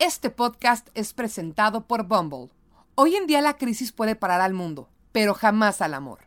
[0.00, 2.48] Este podcast es presentado por Bumble.
[2.94, 6.20] Hoy en día la crisis puede parar al mundo, pero jamás al amor.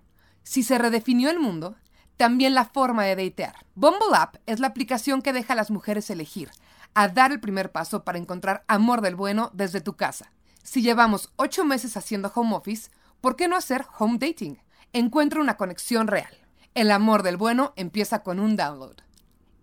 [0.44, 1.76] Si se redefinió el mundo,
[2.16, 3.66] también la forma de datear.
[3.73, 6.52] Bumble App es la aplicación que deja a las mujeres elegir,
[6.94, 10.31] a dar el primer paso para encontrar amor del bueno desde tu casa.
[10.62, 14.59] Si llevamos ocho meses haciendo home office, ¿por qué no hacer home dating?
[14.94, 16.38] Encuentra una conexión real.
[16.76, 18.98] El amor del bueno empieza con un download.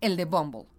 [0.01, 0.70] El de Bumble.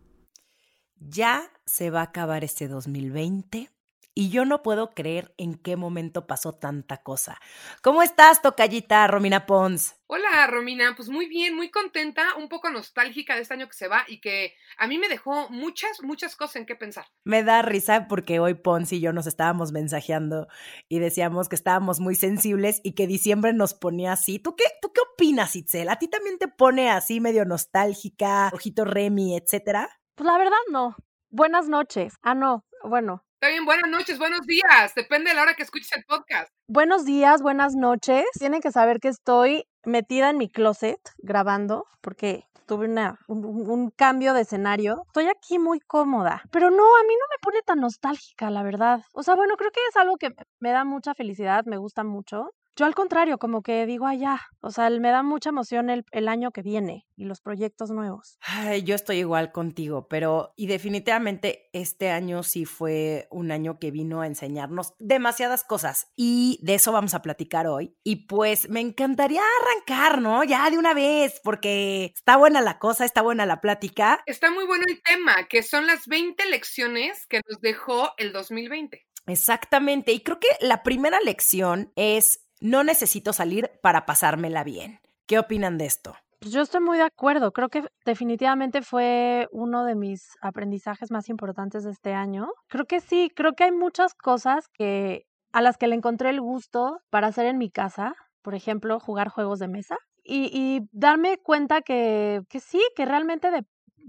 [1.08, 3.70] Ya se va a acabar este 2020
[4.14, 7.40] y yo no puedo creer en qué momento pasó tanta cosa.
[7.82, 9.96] ¿Cómo estás, tocallita Romina Pons?
[10.06, 10.94] Hola, Romina.
[10.94, 14.20] Pues muy bien, muy contenta, un poco nostálgica de este año que se va y
[14.20, 17.06] que a mí me dejó muchas, muchas cosas en qué pensar.
[17.24, 20.46] Me da risa porque hoy Pons y yo nos estábamos mensajeando
[20.88, 24.38] y decíamos que estábamos muy sensibles y que diciembre nos ponía así.
[24.38, 25.88] ¿Tú qué, tú qué opinas, Itzel?
[25.88, 30.01] ¿A ti también te pone así medio nostálgica, ojito Remy, etcétera?
[30.14, 30.94] Pues la verdad no.
[31.30, 32.14] Buenas noches.
[32.22, 32.64] Ah, no.
[32.84, 34.94] Bueno, Está bien, buenas noches, buenos días.
[34.94, 36.48] Depende de la hora que escuches el podcast.
[36.68, 38.24] buenos días, buenas noches.
[38.38, 43.68] Tienen que saber que estoy metida en mi closet grabando porque tuve una, un, un-
[43.68, 45.02] un cambio de escenario.
[45.08, 49.02] Estoy aquí muy cómoda, pero no, a mí no me pone tan nostálgica, la verdad.
[49.12, 52.50] O sea, bueno, creo que es algo que me da mucha felicidad, me gusta mucho.
[52.74, 56.06] Yo al contrario, como que digo, ay, ya, o sea, me da mucha emoción el,
[56.10, 58.38] el año que viene y los proyectos nuevos.
[58.40, 63.90] Ay, yo estoy igual contigo, pero y definitivamente este año sí fue un año que
[63.90, 67.94] vino a enseñarnos demasiadas cosas y de eso vamos a platicar hoy.
[68.04, 70.42] Y pues me encantaría arrancar, ¿no?
[70.42, 74.22] Ya de una vez, porque está buena la cosa, está buena la plática.
[74.24, 79.06] Está muy bueno el tema, que son las 20 lecciones que nos dejó el 2020.
[79.26, 85.00] Exactamente, y creo que la primera lección es no necesito salir para pasármela bien.
[85.26, 86.14] ¿Qué opinan de esto?
[86.38, 87.52] Pues yo estoy muy de acuerdo.
[87.52, 92.48] Creo que definitivamente fue uno de mis aprendizajes más importantes de este año.
[92.68, 96.40] Creo que sí, creo que hay muchas cosas que a las que le encontré el
[96.40, 98.14] gusto para hacer en mi casa.
[98.42, 99.96] Por ejemplo, jugar juegos de mesa.
[100.24, 103.50] Y, darme cuenta que, que sí, que realmente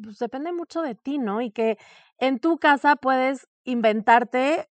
[0.03, 1.41] pues depende mucho de ti, ¿no?
[1.41, 1.77] Y que
[2.19, 4.69] en tu casa puedes inventarte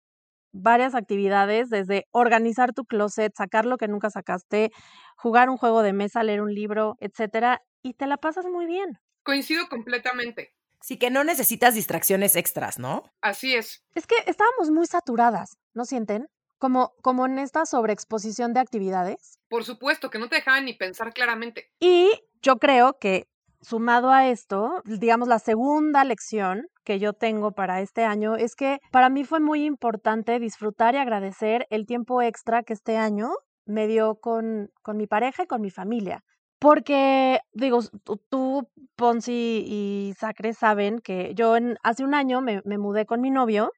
[0.51, 4.71] varias actividades, desde organizar tu closet, sacar lo que nunca sacaste,
[5.15, 8.99] jugar un juego de mesa, leer un libro, etcétera, y te la pasas muy bien.
[9.23, 10.53] Coincido completamente.
[10.81, 13.03] Sí que no necesitas distracciones extras, ¿no?
[13.21, 13.83] Así es.
[13.95, 16.27] Es que estábamos muy saturadas, ¿no sienten?
[16.57, 19.39] Como, como en esta sobreexposición de actividades.
[19.49, 21.71] Por supuesto, que no te dejaban ni pensar claramente.
[21.79, 22.11] Y
[22.41, 23.27] yo creo que
[23.61, 28.79] sumado a esto, digamos, la segunda lección que yo tengo para este año es que
[28.91, 33.29] para mí fue muy importante disfrutar y agradecer el tiempo extra que este año
[33.67, 36.23] me dio con, con mi pareja y con mi familia.
[36.57, 37.81] Porque, digo,
[38.27, 43.21] tú, Ponzi y Sacre saben que yo en, hace un año me, me mudé con
[43.21, 43.71] mi novio.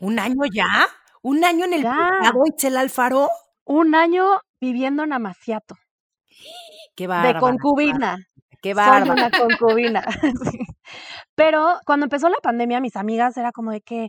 [0.00, 0.86] ¿Un año ya?
[1.20, 1.86] ¿Un año en el
[2.46, 3.28] Itzel Alfaro?
[3.66, 5.74] Un año viviendo en Amaciato,
[6.96, 7.40] Qué de bárbara.
[7.40, 8.16] concubina.
[8.64, 9.12] Qué Soy bárbara.
[9.12, 10.02] una concubina.
[10.42, 10.58] sí.
[11.34, 14.08] Pero cuando empezó la pandemia, mis amigas era como de que,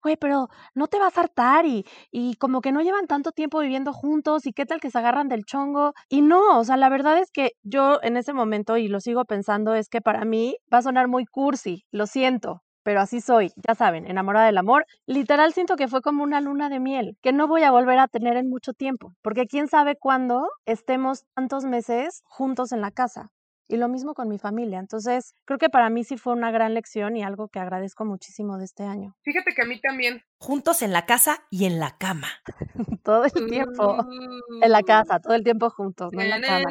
[0.00, 3.58] güey, pero no te vas a hartar y, y como que no llevan tanto tiempo
[3.58, 5.92] viviendo juntos y qué tal que se agarran del chongo.
[6.08, 9.24] Y no, o sea, la verdad es que yo en ese momento, y lo sigo
[9.24, 12.62] pensando, es que para mí va a sonar muy cursi, lo siento.
[12.84, 14.86] Pero así soy, ya saben, enamorada del amor.
[15.06, 18.08] Literal siento que fue como una luna de miel, que no voy a volver a
[18.08, 23.30] tener en mucho tiempo, porque quién sabe cuándo estemos tantos meses juntos en la casa.
[23.70, 24.80] Y lo mismo con mi familia.
[24.80, 28.58] Entonces, creo que para mí sí fue una gran lección y algo que agradezco muchísimo
[28.58, 29.16] de este año.
[29.22, 30.24] Fíjate que a mí también.
[30.38, 32.26] Juntos en la casa y en la cama.
[33.04, 33.96] Todo el tiempo
[34.60, 36.68] en la casa, todo el tiempo juntos, no en la cama.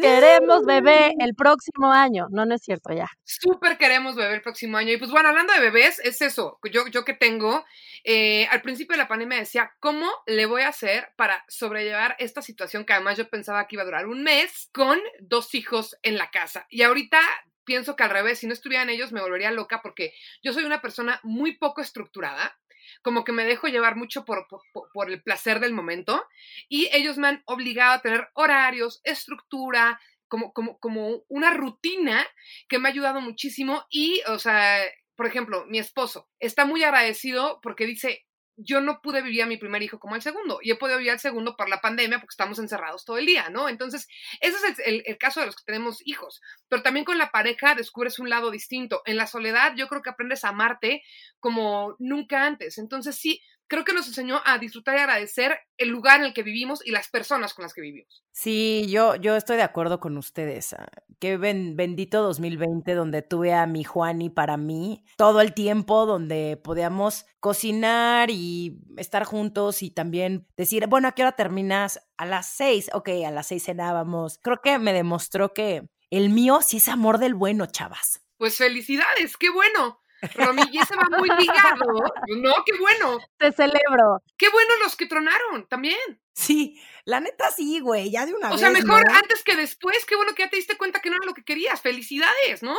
[0.00, 2.26] Queremos bebé el próximo año.
[2.30, 3.08] No, no es cierto ya.
[3.24, 4.92] Súper queremos bebé el próximo año.
[4.92, 6.58] Y pues bueno, hablando de bebés, es eso.
[6.70, 7.64] Yo, yo que tengo,
[8.04, 12.42] eh, al principio de la pandemia decía, ¿cómo le voy a hacer para sobrellevar esta
[12.42, 16.16] situación que además yo pensaba que iba a durar un mes con dos hijos en
[16.16, 16.66] la casa?
[16.68, 17.20] Y ahorita
[17.64, 20.80] pienso que al revés, si no estuvieran ellos me volvería loca porque yo soy una
[20.80, 22.58] persona muy poco estructurada.
[23.02, 24.46] Como que me dejo llevar mucho por,
[24.92, 26.24] por, el placer del momento
[26.68, 32.26] y ellos me han obligado a tener horarios, estructura, como, como, como una rutina
[32.68, 34.80] que me ha ayudado muchísimo y, o sea,
[35.14, 38.26] por ejemplo, mi esposo está muy agradecido porque dice,
[38.56, 41.12] yo no pude vivir a mi primer hijo como el segundo y he podido vivir
[41.12, 43.68] al segundo por la pandemia porque estamos encerrados todo el día, ¿no?
[43.68, 44.08] Entonces,
[44.40, 47.74] ese es el, el, caso de los que tenemos hijos, pero también con la pareja
[47.74, 49.02] descubres un lado distinto.
[49.04, 51.02] En la soledad yo creo que aprendes a amarte
[51.38, 52.78] como nunca antes.
[52.78, 56.42] Entonces, sí, creo que nos enseñó a disfrutar y agradecer el lugar en el que
[56.42, 58.24] vivimos y las personas con las que vivimos.
[58.32, 60.72] Sí, yo, yo estoy de acuerdo con ustedes.
[60.74, 60.86] Ah,
[61.18, 67.26] qué bendito 2020 donde tuve a mi Juani para mí todo el tiempo, donde podíamos
[67.40, 72.00] cocinar y estar juntos y también decir, bueno, ¿a qué hora terminas?
[72.16, 72.90] A las seis.
[72.92, 74.38] Ok, a las seis cenábamos.
[74.42, 78.22] Creo que me demostró que el mío sí es amor del bueno, chavas.
[78.38, 80.00] Pues felicidades, qué bueno.
[80.34, 81.92] Romy, y ese va muy ligado.
[82.38, 83.18] No, qué bueno.
[83.38, 84.22] Te celebro.
[84.36, 85.98] Qué bueno los que tronaron también.
[86.34, 88.56] Sí, la neta sí, güey, ya de una vez.
[88.56, 90.04] O sea, mejor antes que después.
[90.06, 91.80] Qué bueno que ya te diste cuenta que no era lo que querías.
[91.80, 92.76] Felicidades, ¿no?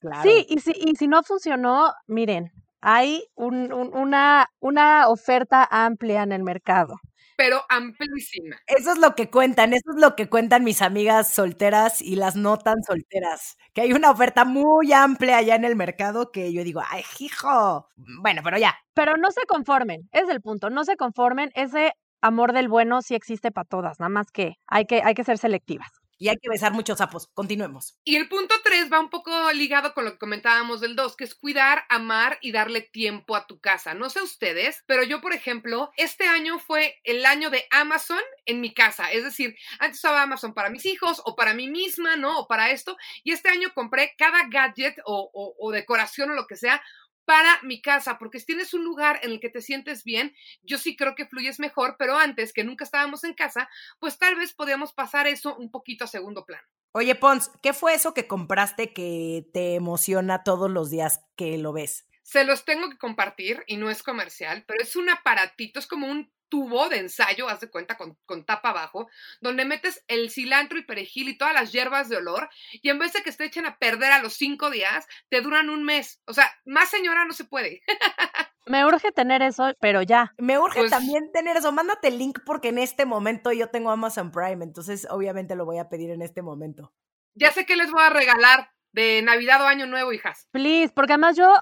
[0.00, 0.22] Claro.
[0.22, 6.32] Sí, y si, y si no funcionó, miren, hay un, una, una oferta amplia en
[6.32, 7.00] el mercado
[7.38, 8.56] pero amplísima.
[8.66, 12.34] Eso es lo que cuentan, eso es lo que cuentan mis amigas solteras y las
[12.34, 16.64] no tan solteras, que hay una oferta muy amplia allá en el mercado que yo
[16.64, 17.88] digo, ay, hijo,
[18.22, 18.74] bueno, pero ya.
[18.92, 23.14] Pero no se conformen, es el punto, no se conformen, ese amor del bueno sí
[23.14, 26.48] existe para todas, nada más que hay que, hay que ser selectivas y hay que
[26.48, 27.28] besar muchos sapos.
[27.32, 27.96] Continuemos.
[28.04, 31.24] Y el punto tres va un poco ligado con lo que comentábamos del dos, que
[31.24, 33.94] es cuidar, amar y darle tiempo a tu casa.
[33.94, 38.60] No sé ustedes, pero yo, por ejemplo, este año fue el año de Amazon en
[38.60, 39.10] mi casa.
[39.12, 42.40] Es decir, antes usaba Amazon para mis hijos o para mí misma, ¿no?
[42.40, 42.96] O para esto.
[43.22, 46.82] Y este año compré cada gadget o, o decoración o lo que sea
[47.28, 50.78] para mi casa, porque si tienes un lugar en el que te sientes bien, yo
[50.78, 54.54] sí creo que fluyes mejor, pero antes que nunca estábamos en casa, pues tal vez
[54.54, 56.66] podíamos pasar eso un poquito a segundo plano.
[56.92, 61.74] Oye, Pons, ¿qué fue eso que compraste que te emociona todos los días que lo
[61.74, 62.07] ves?
[62.28, 66.06] Se los tengo que compartir y no es comercial, pero es un aparatito, es como
[66.06, 69.08] un tubo de ensayo, haz de cuenta, con, tapa abajo,
[69.40, 72.50] donde metes el cilantro y perejil y todas las hierbas de olor,
[72.82, 75.70] y en vez de que se echen a perder a los cinco días, te duran
[75.70, 76.20] un mes.
[76.26, 77.80] O sea, más señora no se puede.
[78.66, 80.34] Me urge tener eso, pero ya.
[80.36, 81.72] Me urge pues también tener eso.
[81.72, 85.78] Mándate el link porque en este momento yo tengo Amazon Prime, entonces obviamente lo voy
[85.78, 86.92] a pedir en este momento.
[87.32, 90.48] Ya sé que les voy a regalar de Navidad o Año Nuevo, hijas.
[90.50, 91.52] Please, porque además yo,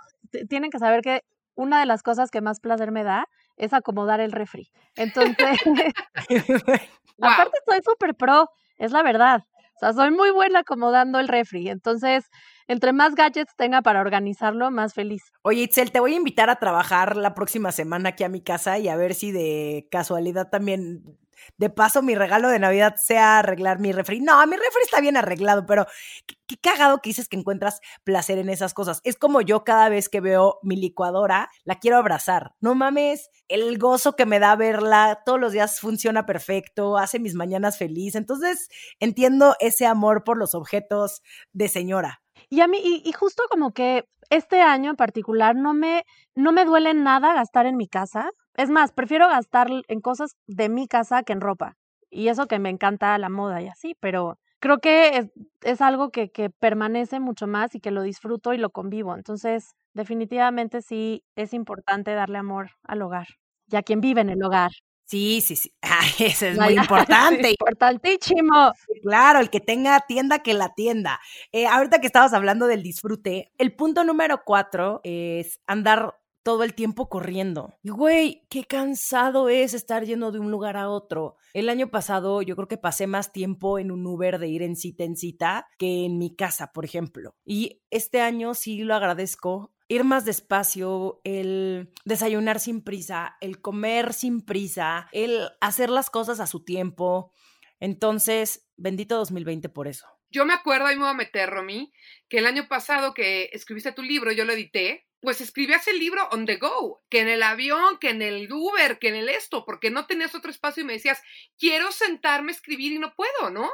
[0.49, 1.23] tienen que saber que
[1.55, 3.27] una de las cosas que más placer me da
[3.57, 4.71] es acomodar el refri.
[4.97, 5.37] Entonces,
[7.21, 9.43] aparte soy súper pro, es la verdad.
[9.77, 11.69] O sea, soy muy buena acomodando el refri.
[11.69, 12.31] Entonces,
[12.67, 15.23] entre más gadgets tenga para organizarlo, más feliz.
[15.43, 18.79] Oye, Itzel, te voy a invitar a trabajar la próxima semana aquí a mi casa
[18.79, 21.19] y a ver si de casualidad también
[21.59, 24.21] de paso, mi regalo de Navidad sea arreglar mi refri.
[24.21, 25.87] No, mi refri está bien arreglado, pero
[26.27, 29.01] qué, cagado que dices que encuentras placer en esas cosas.
[29.05, 32.55] Es como yo cada vez que veo mi licuadora, la quiero abrazar.
[32.61, 37.35] No mames, el gozo que me da verla, todos los días funciona perfecto, hace mis
[37.35, 38.15] mañanas feliz.
[38.15, 38.69] Entonces,
[39.01, 41.23] entiendo ese amor por los objetos
[41.53, 42.23] de señora.
[42.49, 46.05] Y a mí, y, justo como que este año en particular no me,
[46.35, 48.31] no me duele nada gastar en mi casa.
[48.57, 51.77] Es más, prefiero gastar en cosas de mi casa que en ropa.
[52.11, 55.31] Y eso que me encanta la moda y así, pero creo que
[55.63, 59.15] es, algo que, que, permanece mucho más y que lo disfruto y lo convivo.
[59.15, 63.27] Entonces, definitivamente sí es importante darle amor al hogar
[63.69, 64.71] y a quien vive en el hogar.
[65.07, 65.73] Sí, sí, sí.
[66.19, 67.51] eso es muy importante.
[67.51, 68.73] Importantísimo.
[69.03, 71.21] Claro, el que tenga tienda, que la tienda.
[71.53, 76.15] Eh, ahorita que estabas hablando del disfrute, el punto número cuatro es andar
[76.47, 77.75] todo el tiempo corriendo.
[77.83, 81.35] Y güey, qué cansado es estar yendo de un lugar a otro.
[81.53, 84.77] El año pasado yo creo que pasé más tiempo en un Uber de ir en
[84.77, 87.35] cita en cita que en mi casa, por ejemplo.
[87.45, 89.75] Y este año sí lo agradezco.
[89.89, 96.39] Ir más despacio, el desayunar sin prisa, el comer sin prisa, el hacer las cosas
[96.39, 97.33] a su tiempo.
[97.81, 100.07] Entonces, bendito 2020 por eso.
[100.31, 101.93] Yo me acuerdo, ahí me voy a meter, Romy,
[102.29, 106.29] que el año pasado que escribiste tu libro, yo lo edité, pues escribías el libro
[106.31, 109.65] on the go, que en el avión, que en el Uber, que en el esto,
[109.65, 111.21] porque no tenías otro espacio y me decías,
[111.59, 113.69] quiero sentarme a escribir y no puedo, ¿no?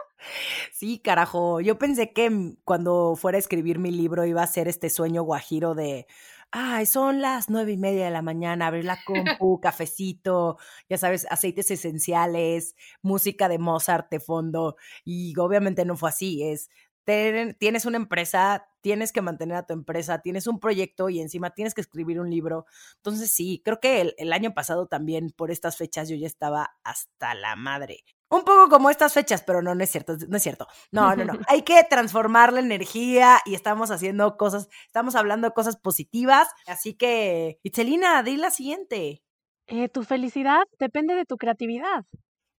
[0.73, 4.89] Sí, carajo, yo pensé que cuando fuera a escribir mi libro iba a ser este
[4.89, 6.07] sueño guajiro de,
[6.53, 10.59] ay, son las nueve y media de la mañana, abrir la compu, cafecito,
[10.89, 16.71] ya sabes, aceites esenciales, música de Mozart de fondo, y obviamente no fue así, es
[17.05, 21.75] tienes una empresa, tienes que mantener a tu empresa, tienes un proyecto y encima tienes
[21.75, 22.67] que escribir un libro.
[22.97, 27.35] Entonces sí, creo que el, año pasado también por estas fechas yo ya estaba hasta
[27.35, 28.05] la madre.
[28.29, 30.67] un poco como estas fechas, pero no, no es cierto, no es cierto.
[30.91, 31.33] No, no, no.
[31.49, 36.49] Hay que transformar la energía y estamos haciendo cosas, estamos hablando de cosas positivas.
[36.67, 39.23] Así que, Itzelina, di la siguiente.
[39.67, 42.05] Eh, tu felicidad depende de tu creatividad.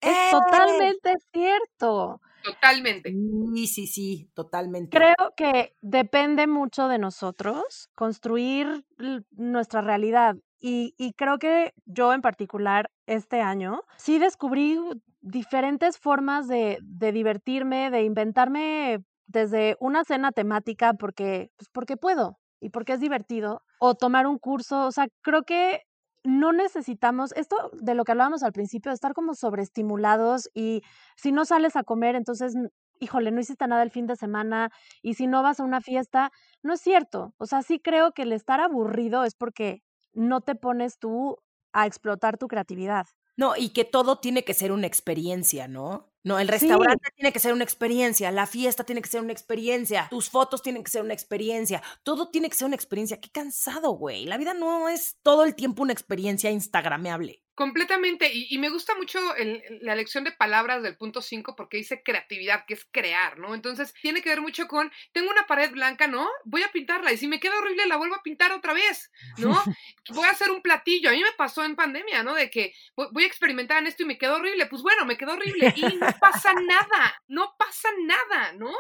[0.04, 0.32] Es ¡Eh!
[0.32, 2.22] totalmente cierto.
[2.44, 3.10] Totalmente.
[3.12, 4.98] Sí, sí, sí, totalmente.
[4.98, 8.86] Creo que depende mucho de nosotros construir
[9.32, 10.36] nuestra realidad.
[10.60, 14.78] Y, y creo que yo en particular este año sí descubrí
[15.22, 22.40] diferentes formas de, de divertirme, de inventarme desde una cena temática porque, pues porque puedo
[22.60, 24.86] y porque es divertido, o tomar un curso.
[24.86, 25.82] O sea, creo que
[26.24, 30.82] no necesitamos, esto de lo que hablábamos al principio, de estar como sobreestimulados y
[31.18, 32.56] si no sales a comer, entonces,
[33.00, 34.70] híjole, no hiciste nada el fin de semana
[35.02, 36.32] y si no vas a una fiesta,
[36.64, 37.34] no es cierto.
[37.38, 39.82] O sea, sí creo que el estar aburrido es porque
[40.14, 41.38] no te pones tú
[41.74, 43.06] a explotar tu creatividad.
[43.38, 46.14] No, y que todo tiene que ser una experiencia, ¿no?
[46.24, 46.52] No, el Sí.
[46.52, 50.62] restaurante tiene que ser una experiencia, la fiesta tiene que ser una experiencia, tus fotos
[50.62, 53.20] tienen que ser una experiencia, todo tiene que ser una experiencia.
[53.20, 54.26] Qué cansado, güey.
[54.26, 57.43] La vida no es todo el tiempo una experiencia instagrameable.
[57.56, 61.78] Completamente, y, y me gusta mucho el- la elección de palabras del punto 5 porque
[61.78, 63.54] dice creatividad, que es crear, ¿no?
[63.54, 66.28] Entonces tiene que ver mucho con, tengo una pared blanca, ¿no?
[66.46, 69.52] Voy a pintarla y si me queda horrible la vuelvo a pintar otra vez, ¿no?
[70.10, 72.34] Voy a hacer un platillo, a mí me pasó en pandemia, ¿no?
[72.34, 75.16] De que voy, voy a experimentar en esto y me quedó horrible, pues bueno, me
[75.18, 78.74] quedó horrible y no pasa nada, no pasa nada, ¿no?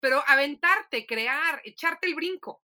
[0.00, 2.62] Pero aventarte, crear, echarte el brinco.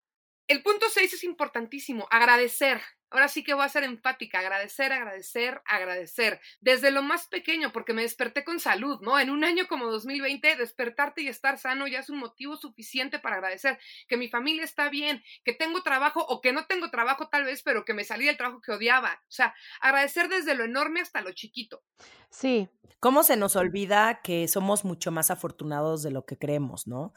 [0.48, 2.82] El punto 6 es importantísimo, agradecer.
[3.14, 6.42] Ahora sí que voy a ser empática, agradecer, agradecer, agradecer.
[6.62, 9.20] Desde lo más pequeño, porque me desperté con salud, ¿no?
[9.20, 13.36] En un año como 2020, despertarte y estar sano ya es un motivo suficiente para
[13.36, 13.78] agradecer
[14.08, 17.62] que mi familia está bien, que tengo trabajo o que no tengo trabajo tal vez,
[17.62, 19.22] pero que me salí del trabajo que odiaba.
[19.28, 21.84] O sea, agradecer desde lo enorme hasta lo chiquito.
[22.32, 22.68] Sí,
[23.00, 27.14] ¿Cómo se nos olvida que somos mucho más afortunados de lo que creemos, no?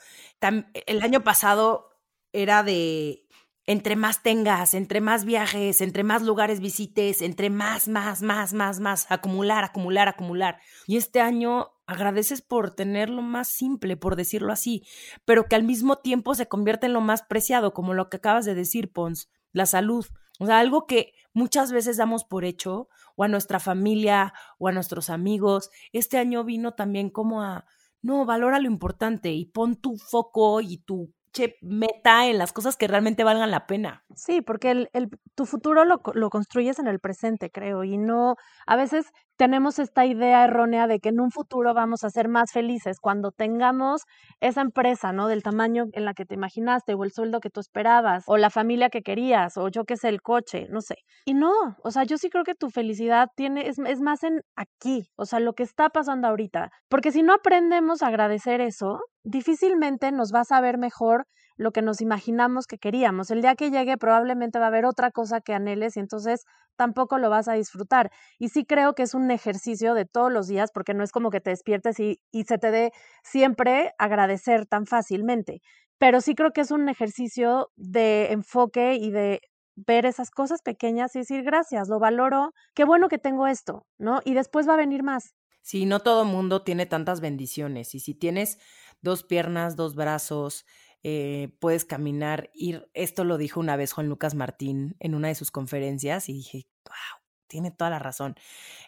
[0.84, 1.96] El año pasado
[2.32, 3.24] era de
[3.66, 8.78] entre más tengas, entre más viajes, entre más lugares visites, entre más, más, más, más,
[8.78, 10.60] más, acumular, acumular, acumular.
[10.86, 14.84] Y este año agradeces por tener lo más simple, por decirlo así,
[15.24, 18.44] pero que al mismo tiempo se convierte en lo más preciado, como lo que acabas
[18.44, 20.06] de decir, Pons, la salud.
[20.38, 24.72] O sea, algo que muchas veces damos por hecho, o a nuestra familia, o a
[24.72, 25.70] nuestros amigos.
[25.92, 27.66] Este año vino también como a,
[28.02, 31.12] no, valora lo importante y pon tu foco y tu
[31.60, 34.04] meta en las cosas que realmente valgan la pena.
[34.14, 38.36] Sí, porque el, el- tu futuro lo, lo construyes en el presente, creo, y no,
[38.66, 42.52] a veces tenemos esta idea errónea de que en un futuro vamos a ser más
[42.52, 44.02] felices cuando tengamos
[44.40, 45.28] esa empresa, ¿no?
[45.28, 48.50] Del tamaño en la que te imaginaste, o el sueldo que tú esperabas, o la
[48.50, 50.96] familia que querías, o yo qué sé, el coche, no sé.
[51.24, 51.52] Y no,
[51.82, 55.26] o sea, yo sí creo que tu felicidad tiene, es, es más en aquí, o
[55.26, 60.32] sea, lo que está pasando ahorita, porque si no aprendemos a agradecer eso, difícilmente nos
[60.32, 63.30] va a saber mejor lo que nos imaginamos que queríamos.
[63.30, 66.44] El día que llegue probablemente va a haber otra cosa que anheles y entonces
[66.76, 68.10] tampoco lo vas a disfrutar.
[68.38, 71.30] Y sí creo que es un ejercicio de todos los días porque no es como
[71.30, 75.60] que te despiertes y, y se te dé siempre agradecer tan fácilmente.
[75.98, 79.40] Pero sí creo que es un ejercicio de enfoque y de
[79.76, 84.20] ver esas cosas pequeñas y decir gracias, lo valoro, qué bueno que tengo esto, ¿no?
[84.24, 85.34] Y después va a venir más.
[85.62, 87.94] Sí, no todo mundo tiene tantas bendiciones.
[87.94, 88.58] Y si tienes
[89.02, 90.64] dos piernas, dos brazos,
[91.08, 92.90] eh, puedes caminar, ir.
[92.92, 96.66] Esto lo dijo una vez Juan Lucas Martín en una de sus conferencias y dije,
[96.84, 98.34] wow, tiene toda la razón.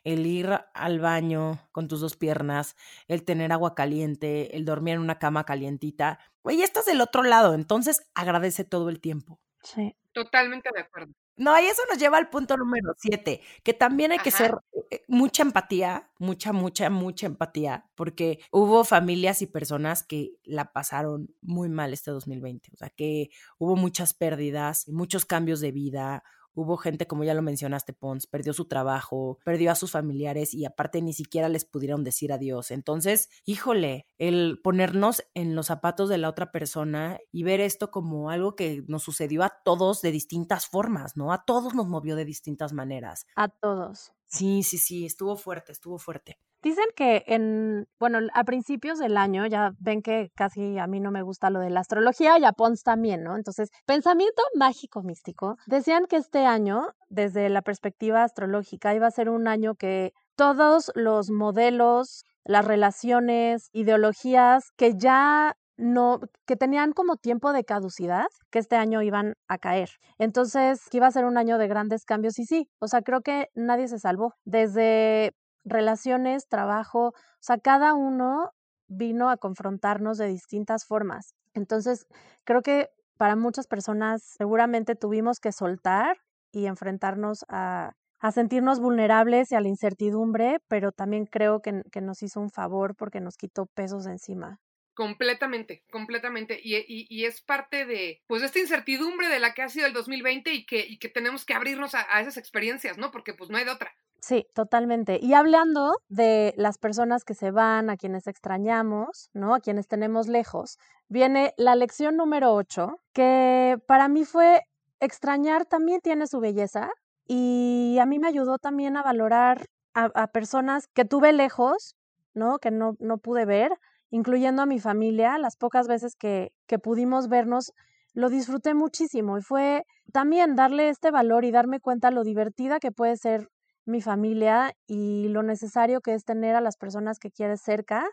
[0.02, 2.74] El ir al baño con tus dos piernas,
[3.06, 6.18] el tener agua caliente, el dormir en una cama calientita.
[6.42, 9.38] Güey, estás del otro lado, entonces agradece todo el tiempo.
[9.62, 9.96] Sí.
[10.10, 11.12] Totalmente de acuerdo.
[11.38, 14.56] No, y eso nos lleva al punto número siete, que también hay que ser
[14.90, 21.32] eh, mucha empatía, mucha, mucha, mucha empatía, porque hubo familias y personas que la pasaron
[21.40, 26.24] muy mal este 2020, o sea, que hubo muchas pérdidas, muchos cambios de vida.
[26.58, 30.64] Hubo gente, como ya lo mencionaste, Pons, perdió su trabajo, perdió a sus familiares y
[30.64, 32.72] aparte ni siquiera les pudieron decir adiós.
[32.72, 38.30] Entonces, híjole, el ponernos en los zapatos de la otra persona y ver esto como
[38.30, 41.32] algo que nos sucedió a todos de distintas formas, ¿no?
[41.32, 43.26] A todos nos movió de distintas maneras.
[43.36, 44.10] A todos.
[44.26, 46.40] Sí, sí, sí, estuvo fuerte, estuvo fuerte.
[46.62, 51.12] Dicen que en, bueno, a principios del año, ya ven que casi a mí no
[51.12, 53.36] me gusta lo de la astrología y a Pons también, ¿no?
[53.36, 55.56] Entonces, pensamiento mágico místico.
[55.66, 60.90] Decían que este año, desde la perspectiva astrológica, iba a ser un año que todos
[60.96, 68.58] los modelos, las relaciones, ideologías que ya no, que tenían como tiempo de caducidad, que
[68.58, 69.90] este año iban a caer.
[70.18, 73.20] Entonces, que iba a ser un año de grandes cambios y sí, o sea, creo
[73.20, 74.34] que nadie se salvó.
[74.44, 75.34] Desde
[75.68, 78.50] relaciones, trabajo, o sea, cada uno
[78.88, 81.34] vino a confrontarnos de distintas formas.
[81.54, 82.06] Entonces,
[82.44, 86.16] creo que para muchas personas seguramente tuvimos que soltar
[86.52, 92.00] y enfrentarnos a, a sentirnos vulnerables y a la incertidumbre, pero también creo que, que,
[92.00, 94.58] nos hizo un favor porque nos quitó pesos de encima.
[94.98, 96.58] Completamente, completamente.
[96.60, 96.74] Y,
[97.08, 100.66] y, es parte de, pues, esta incertidumbre de la que ha sido el 2020 y
[100.66, 103.12] que, y que tenemos que abrirnos a, a esas experiencias, ¿no?
[103.12, 103.94] Porque pues no hay de otra.
[104.18, 105.20] Sí, totalmente.
[105.22, 109.54] Y hablando de las personas que se van, a quienes extrañamos, ¿no?
[109.54, 114.62] A quienes tenemos lejos, viene la lección número 8, que para mí fue
[114.98, 116.90] extrañar también tiene su belleza
[117.24, 121.94] y a mí me ayudó también a valorar a, a personas que tuve lejos,
[122.34, 122.58] ¿no?
[122.58, 123.78] Que no, no pude ver,
[124.10, 127.72] incluyendo a mi familia, las pocas veces que, que pudimos vernos,
[128.14, 132.90] lo disfruté muchísimo y fue también darle este valor y darme cuenta lo divertida que
[132.90, 133.48] puede ser
[133.86, 138.06] mi familia y lo necesario que es tener a las personas que quieres cerca,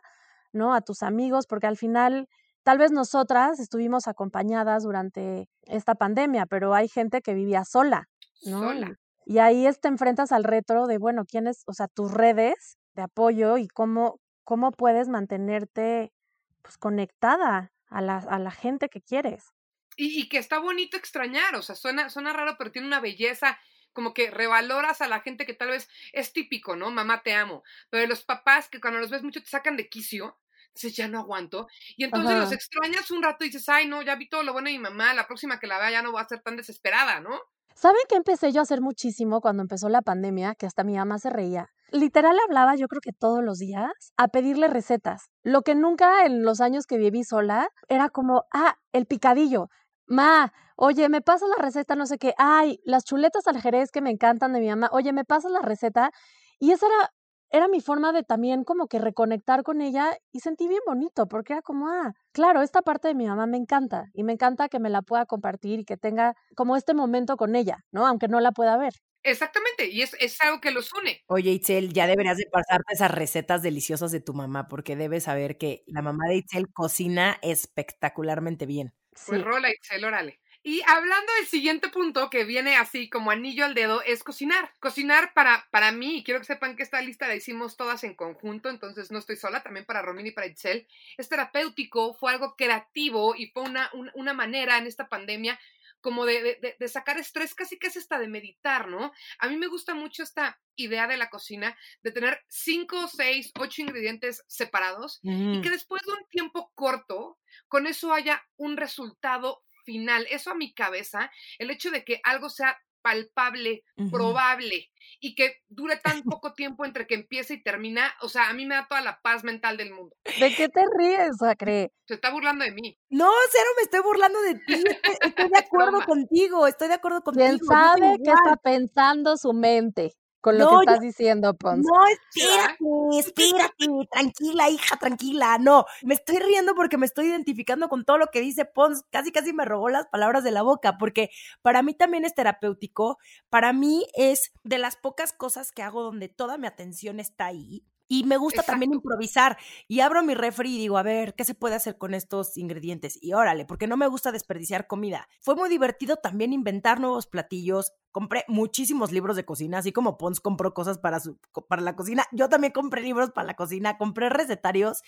[0.53, 0.73] ¿no?
[0.73, 2.27] A tus amigos, porque al final
[2.63, 8.07] tal vez nosotras estuvimos acompañadas durante esta pandemia, pero hay gente que vivía sola,
[8.45, 8.59] ¿no?
[8.59, 8.95] Sola.
[9.25, 13.01] Y ahí es, te enfrentas al reto de, bueno, quiénes, o sea, tus redes de
[13.01, 16.13] apoyo y cómo, cómo puedes mantenerte
[16.61, 19.53] pues conectada a la, a la gente que quieres.
[19.97, 23.57] Y, y, que está bonito extrañar, o sea, suena, suena raro, pero tiene una belleza,
[23.93, 26.91] como que revaloras a la gente que tal vez es típico, ¿no?
[26.91, 27.63] Mamá, te amo.
[27.89, 30.37] Pero los papás que cuando los ves mucho te sacan de quicio,
[30.73, 31.67] dices, ya no aguanto.
[31.95, 32.39] Y entonces Ajá.
[32.41, 34.79] los extrañas un rato y dices, ay, no, ya vi todo lo bueno de mi
[34.79, 37.39] mamá, la próxima que la vea ya no va a ser tan desesperada, ¿no?
[37.73, 40.55] ¿Saben qué empecé yo a hacer muchísimo cuando empezó la pandemia?
[40.55, 41.73] Que hasta mi mamá se reía.
[41.91, 45.29] Literal hablaba yo creo que todos los días a pedirle recetas.
[45.43, 49.69] Lo que nunca en los años que viví sola era como, ah, el picadillo.
[50.07, 52.33] Ma, oye, me pasas la receta, no sé qué.
[52.37, 54.89] Ay, las chuletas al jerez que me encantan de mi mamá.
[54.91, 56.11] Oye, me pasas la receta.
[56.59, 57.11] Y esa era,
[57.51, 61.53] era mi forma de también como que reconectar con ella y sentí bien bonito porque
[61.53, 64.79] era como, ah, claro, esta parte de mi mamá me encanta y me encanta que
[64.79, 68.07] me la pueda compartir y que tenga como este momento con ella, ¿no?
[68.07, 68.93] Aunque no la pueda ver.
[69.25, 71.23] Exactamente, y es, es, algo que los une.
[71.25, 75.57] Oye, Itzel, ya deberías de pasarte esas recetas deliciosas de tu mamá, porque debes saber
[75.57, 78.93] que la mamá de Itzel cocina espectacularmente bien.
[79.09, 79.43] Pues sí.
[79.43, 80.39] rola, Itzel, órale.
[80.61, 84.71] Y hablando del siguiente punto que viene así como anillo al dedo, es cocinar.
[84.79, 88.13] Cocinar para, para mí, y quiero que sepan que esta lista la hicimos todas en
[88.13, 90.87] conjunto, entonces no estoy sola, también para Romina y para Itzel.
[91.17, 95.59] Es terapéutico, fue algo creativo y fue una, una, una manera en esta pandemia
[96.05, 99.11] como de, de, de, sacar estrés, casi casi hasta de meditar, ¿no?
[99.39, 103.81] A mí me gusta mucho esta idea de la cocina, de tener cinco, seis, ocho
[103.81, 105.55] ingredientes separados mm.
[105.55, 110.27] y que después de un tiempo corto, con eso haya un resultado final.
[110.29, 114.11] Eso a mi cabeza, el hecho de que algo sea palpable, uh -huh.
[114.11, 114.89] probable
[115.19, 118.65] y que dure tan poco tiempo entre que empieza y termina, o sea, a mí
[118.65, 120.15] me da toda la paz mental del mundo.
[120.39, 121.91] ¿De qué te ríes, Sacre?
[122.07, 122.97] Se está burlando de mí.
[123.09, 124.73] No, cero me estoy burlando de ti.
[124.73, 127.45] Estoy, estoy de acuerdo contigo, estoy de acuerdo contigo.
[127.45, 130.15] ¿Quién sabe qué está pensando su mente?
[130.45, 131.83] Con lo no, que estás yo, diciendo, Pons.
[131.83, 132.77] No, espérate,
[133.17, 135.57] espérate, tranquila, hija, tranquila.
[135.57, 139.05] No, me estoy riendo porque me estoy identificando con todo lo que dice Pons.
[139.09, 141.31] Casi, casi me robó las palabras de la boca, porque
[141.63, 143.17] para mí también es terapéutico.
[143.49, 147.83] Para mí es de las pocas cosas que hago donde toda mi atención está ahí.
[148.07, 148.73] Y me gusta Exacto.
[148.73, 149.57] también improvisar.
[149.87, 153.17] Y abro mi refri y digo, a ver, ¿qué se puede hacer con estos ingredientes?
[153.21, 155.27] Y órale, porque no me gusta desperdiciar comida.
[155.41, 157.93] Fue muy divertido también inventar nuevos platillos.
[158.11, 162.25] Compré muchísimos libros de cocina, así como Pons compró cosas para, su, para la cocina.
[162.31, 165.01] Yo también compré libros para la cocina, compré recetarios.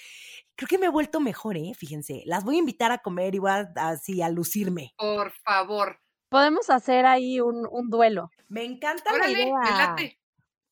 [0.56, 1.74] Creo que me he vuelto mejor, ¿eh?
[1.78, 2.24] Fíjense.
[2.26, 4.94] Las voy a invitar a comer y voy a, así a lucirme.
[4.98, 6.00] Por favor.
[6.30, 8.32] Podemos hacer ahí un, un duelo.
[8.50, 9.60] Me encanta Órale, la idea.
[9.60, 10.20] Me late.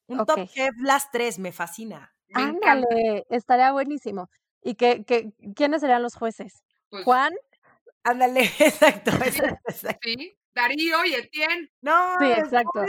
[0.08, 0.46] Un okay.
[0.46, 2.15] top chef las tres, me fascina.
[2.30, 2.96] Me Ándale, encanta.
[3.30, 4.30] estaría buenísimo.
[4.62, 6.64] ¿Y que, que, quiénes serían los jueces?
[6.90, 7.34] Pues, ¿Juan?
[8.04, 10.00] Ándale, exacto, Sí, exacto, exacto.
[10.02, 11.70] sí, Darío y Etienne.
[11.82, 12.86] No, Sí, exacto.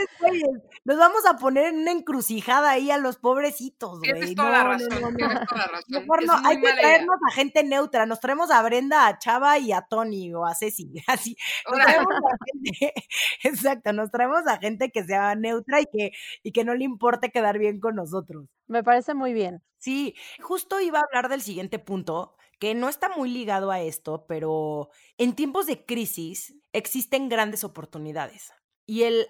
[0.85, 4.13] Los vamos a poner en una encrucijada ahí a los pobrecitos, güey.
[4.13, 5.15] Tienes toda No, la no, razón, no, no.
[5.17, 5.83] tienes toda la razón.
[5.89, 6.75] Mejor no, hay que idea.
[6.79, 8.05] traernos a gente neutra.
[8.05, 10.93] Nos traemos a Brenda, a Chava y a Tony o a Ceci.
[11.07, 11.35] Así.
[11.69, 12.93] Nos traemos a gente,
[13.43, 16.11] exacto, nos traemos a gente que sea neutra y que,
[16.43, 18.45] y que no le importe quedar bien con nosotros.
[18.67, 19.61] Me parece muy bien.
[19.77, 24.25] Sí, justo iba a hablar del siguiente punto, que no está muy ligado a esto,
[24.27, 28.51] pero en tiempos de crisis existen grandes oportunidades.
[28.85, 29.27] Y el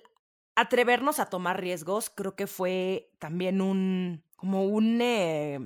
[0.56, 5.60] atrevernos a tomar riesgos creo que fue también un, como un, eh,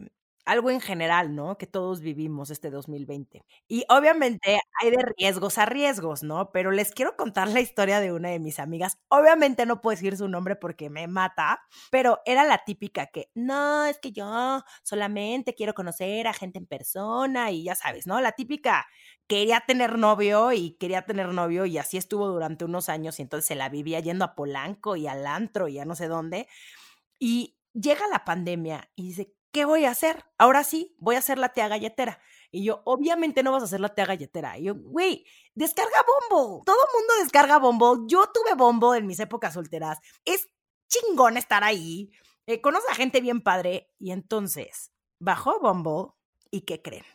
[0.51, 1.57] algo en general, ¿no?
[1.57, 3.43] Que todos vivimos este 2020.
[3.67, 6.51] Y obviamente hay de riesgos a riesgos, ¿no?
[6.51, 8.97] Pero les quiero contar la historia de una de mis amigas.
[9.09, 13.85] Obviamente no puedo decir su nombre porque me mata, pero era la típica que, no,
[13.85, 18.19] es que yo solamente quiero conocer a gente en persona y ya sabes, ¿no?
[18.21, 18.85] La típica
[19.27, 23.47] quería tener novio y quería tener novio y así estuvo durante unos años y entonces
[23.47, 26.47] se la vivía yendo a Polanco y al antro y a no sé dónde.
[27.19, 30.25] Y llega la pandemia y dice, ¿qué voy a hacer?
[30.37, 32.19] Ahora sí, voy a hacer la tía galletera.
[32.51, 34.57] Y yo, obviamente no vas a hacer la tía galletera.
[34.57, 36.63] Y yo, güey, descarga Bombo.
[36.65, 38.07] Todo mundo descarga Bombo.
[38.07, 39.99] Yo tuve Bombo en mis épocas solteras.
[40.25, 40.49] Es
[40.87, 42.11] chingón estar ahí.
[42.47, 43.93] Eh, conoce a gente bien padre.
[43.99, 46.17] Y entonces, bajó Bombo.
[46.49, 47.05] ¿Y qué creen?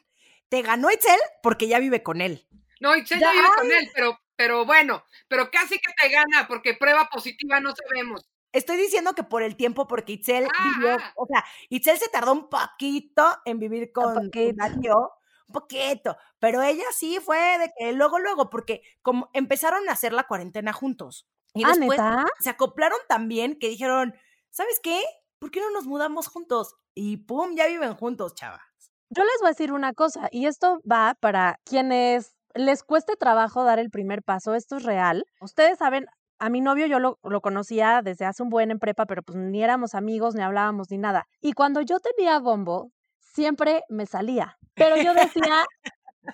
[0.48, 2.48] Te ganó Itzel porque ya vive con él.
[2.80, 6.74] No, Itzel ya, vive con él, pero, pero bueno, pero casi que te gana porque
[6.74, 8.26] prueba positiva no sabemos.
[8.56, 11.12] Estoy diciendo que por el tiempo, porque Itzel vivió, ah.
[11.16, 15.12] o sea, Itzel se tardó un poquito en vivir con, Darío,
[15.46, 20.14] un poquito, pero ella sí fue de que luego, luego, porque como empezaron a hacer
[20.14, 21.28] la cuarentena juntos.
[21.52, 22.00] Y ¿Ah, después
[22.40, 24.14] se acoplaron también que dijeron,
[24.48, 25.02] ¿sabes qué?
[25.38, 26.76] ¿Por qué no nos mudamos juntos?
[26.94, 28.62] Y pum, ya viven juntos, chavas.
[29.10, 33.64] Yo les voy a decir una cosa, y esto va para quienes les cueste trabajo
[33.64, 35.26] dar el primer paso, esto es real.
[35.42, 36.06] Ustedes saben,
[36.38, 39.38] a mi novio yo lo, lo, conocía desde hace un buen en prepa, pero pues
[39.38, 41.26] ni éramos amigos, ni hablábamos, ni nada.
[41.40, 44.56] Y cuando yo tenía bombo, siempre me salía.
[44.74, 45.64] Pero yo decía,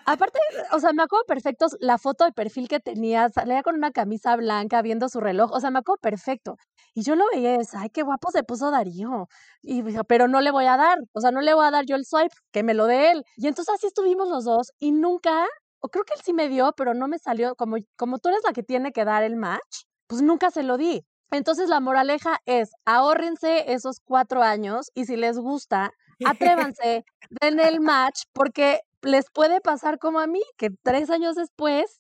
[0.07, 0.39] aparte,
[0.73, 4.37] o sea, me acuerdo perfecto la foto de perfil que tenía, salía con una camisa
[4.37, 6.57] blanca viendo su reloj, o sea, me acuerdo perfecto.
[6.95, 9.29] Y yo lo veía y decía, ay, qué guapo se puso Darío.
[9.63, 11.85] Y dije, pero no le voy a dar, o sea, no le voy a dar
[11.87, 13.25] yo el swipe, que me lo dé él.
[13.37, 15.47] Y entonces así estuvimos los dos y nunca
[15.83, 18.43] o creo que él sí me dio, pero no me salió, como, como tú eres
[18.45, 21.07] la que tiene que dar el match, pues nunca se lo di.
[21.31, 25.91] Entonces la moraleja es, ahórrense esos cuatro años y si les gusta,
[26.71, 27.07] atrévanse,
[27.41, 31.99] den el match porque les puede pasar como a mí, que tres años después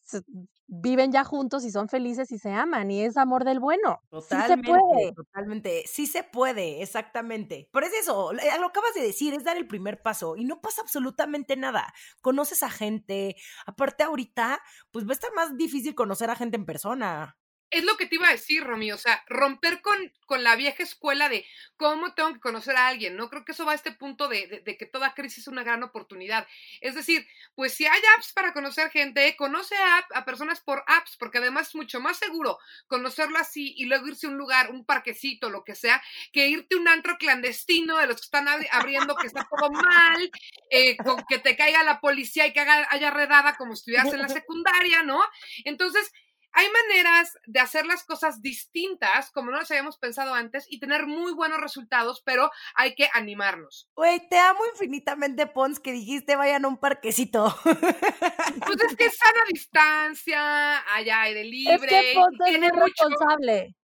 [0.66, 4.02] viven ya juntos y son felices y se aman y es amor del bueno.
[4.10, 5.12] Totalmente, sí se puede.
[5.14, 7.70] Totalmente, sí se puede, exactamente.
[7.72, 10.82] Por eso eso, lo acabas de decir, es dar el primer paso y no pasa
[10.82, 11.94] absolutamente nada.
[12.20, 16.66] Conoces a gente, aparte ahorita, pues va a estar más difícil conocer a gente en
[16.66, 17.38] persona
[17.72, 20.82] es lo que te iba a decir, Romy, o sea, romper con, con, la vieja
[20.82, 23.30] escuela de cómo tengo que conocer a alguien, ¿no?
[23.30, 25.82] Creo que eso va a este punto de, de, que toda crisis es una gran
[25.82, 26.46] oportunidad.
[26.82, 31.16] Es decir, pues si hay apps para conocer gente, conoce a, a, personas por apps,
[31.16, 32.58] porque además es mucho más seguro
[32.88, 36.76] conocerlo así y luego irse a un lugar, un parquecito, lo que sea, que irte
[36.76, 40.30] a un antro clandestino de los que están abriendo que está todo mal,
[40.70, 44.12] eh, con que te caiga la policía y que haga, haya redada como si estuvieras
[44.12, 45.22] en la secundaria, ¿no?
[45.64, 46.12] Entonces,
[46.52, 51.06] hay maneras de hacer las cosas distintas, como no las habíamos pensado antes, y tener
[51.06, 53.88] muy buenos resultados, pero hay que animarnos.
[53.94, 57.54] Güey, te amo infinitamente, Pons, que dijiste vayan a un parquecito.
[58.66, 61.74] Pues es que sana distancia, allá de libre.
[61.74, 63.74] Es que Pons es muy responsable.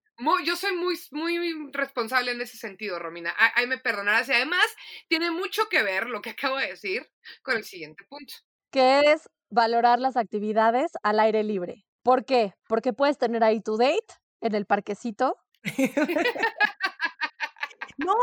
[0.44, 3.34] yo soy muy, muy responsable en ese sentido, Romina.
[3.54, 4.28] Ahí me perdonarás.
[4.28, 4.64] Y además,
[5.08, 7.10] tiene mucho que ver lo que acabo de decir
[7.42, 8.34] con el siguiente punto.
[8.70, 11.87] Que es valorar las actividades al aire libre.
[12.02, 12.54] ¿Por qué?
[12.68, 15.36] Porque puedes tener ahí tu date en el parquecito.
[17.98, 18.14] No,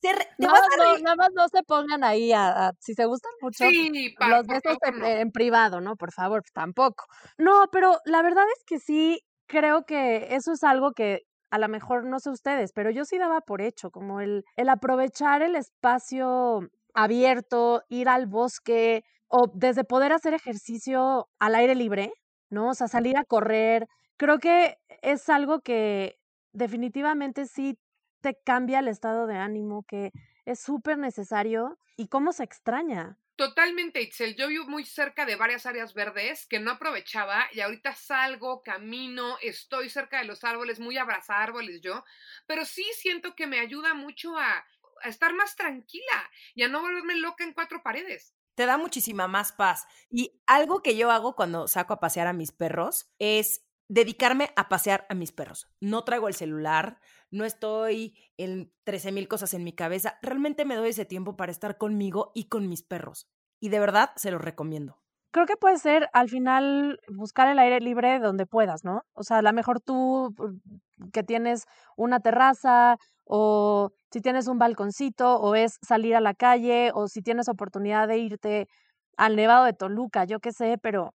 [0.00, 4.14] te, nada, no, nada más no se pongan ahí a, si se gustan mucho sí,
[4.30, 5.96] los besos en, privado, ¿no?
[5.96, 7.06] Por favor, tampoco.
[7.36, 11.68] No, pero la verdad es que sí creo que eso es algo que a lo
[11.68, 15.56] mejor no sé ustedes, pero yo sí daba por hecho, como el, el aprovechar el
[15.56, 22.12] espacio abierto, ir al bosque o desde poder hacer ejercicio al aire libre,
[22.54, 22.70] ¿no?
[22.70, 23.88] O sea, salir a correr.
[24.16, 26.18] Creo que es algo que
[26.52, 27.78] definitivamente sí
[28.22, 30.12] te cambia el estado de ánimo, que
[30.46, 33.18] es súper necesario y cómo se extraña.
[33.36, 34.36] Totalmente, Itzel.
[34.36, 39.36] Yo vivo muy cerca de varias áreas verdes que no aprovechaba y ahorita salgo, camino,
[39.42, 42.04] estoy cerca de los árboles, muy abrazar árboles yo,
[42.46, 44.64] pero sí siento que me ayuda mucho a
[45.02, 49.52] estar más tranquila y a no volverme loca en cuatro paredes te da muchísima más
[49.52, 49.86] paz.
[50.10, 54.68] Y algo que yo hago cuando saco a pasear a mis perros es dedicarme a
[54.68, 55.68] pasear a mis perros.
[55.80, 56.98] No traigo el celular,
[57.30, 60.18] no estoy en 13 mil cosas en mi cabeza.
[60.22, 63.28] Realmente me doy ese tiempo para estar conmigo y con mis perros.
[63.60, 65.00] Y de verdad se los recomiendo.
[65.30, 69.02] Creo que puede ser al final buscar el aire libre donde puedas, ¿no?
[69.14, 74.58] O sea, a lo mejor tú mm, que tienes una terraza o si tienes un
[74.58, 78.68] balconcito o es salir a la calle o si tienes oportunidad de irte
[79.16, 81.14] al Nevado de Toluca, yo qué sé, pero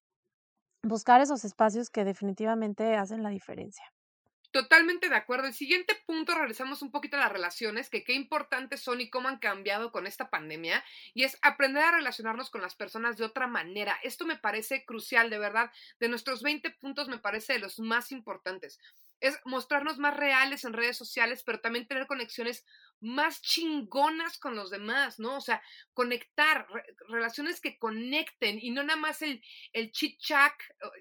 [0.82, 3.84] buscar esos espacios que definitivamente hacen la diferencia.
[4.52, 5.48] Totalmente de acuerdo.
[5.48, 9.38] El siguiente punto realizamos un poquito las relaciones, que qué importantes son y cómo han
[9.38, 13.98] cambiado con esta pandemia, y es aprender a relacionarnos con las personas de otra manera.
[14.02, 15.70] Esto me parece crucial, de verdad.
[16.00, 18.78] De nuestros 20 puntos me parece de los más importantes
[19.20, 22.64] es mostrarnos más reales en redes sociales, pero también tener conexiones
[23.00, 25.36] más chingonas con los demás, ¿no?
[25.36, 26.66] O sea, conectar,
[27.08, 30.52] relaciones que conecten y no nada más el, el chit chat,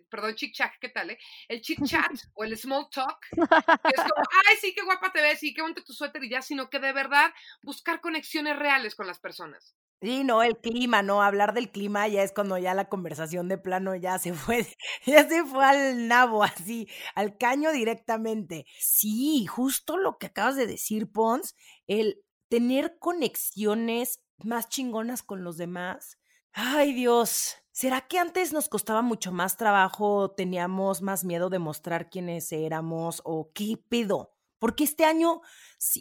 [0.10, 1.20] perdón, chit chat, ¿qué tal, eh?
[1.48, 5.22] El chit chat o el small talk, que es como, ay, sí, qué guapa te
[5.22, 8.96] ves, sí, qué bonito tu suéter y ya, sino que de verdad buscar conexiones reales
[8.96, 9.76] con las personas.
[10.02, 13.58] Sí, no, el clima, no, hablar del clima ya es cuando ya la conversación de
[13.58, 14.68] plano ya se fue,
[15.06, 18.66] ya se fue al nabo, así, al caño directamente.
[18.80, 21.56] Sí, justo lo que acabas de decir, Pons,
[21.88, 26.20] el tener conexiones más chingonas con los demás.
[26.52, 32.10] Ay, Dios, ¿será que antes nos costaba mucho más trabajo, teníamos más miedo de mostrar
[32.10, 34.34] quiénes éramos o qué pedo?
[34.60, 35.42] Porque este año,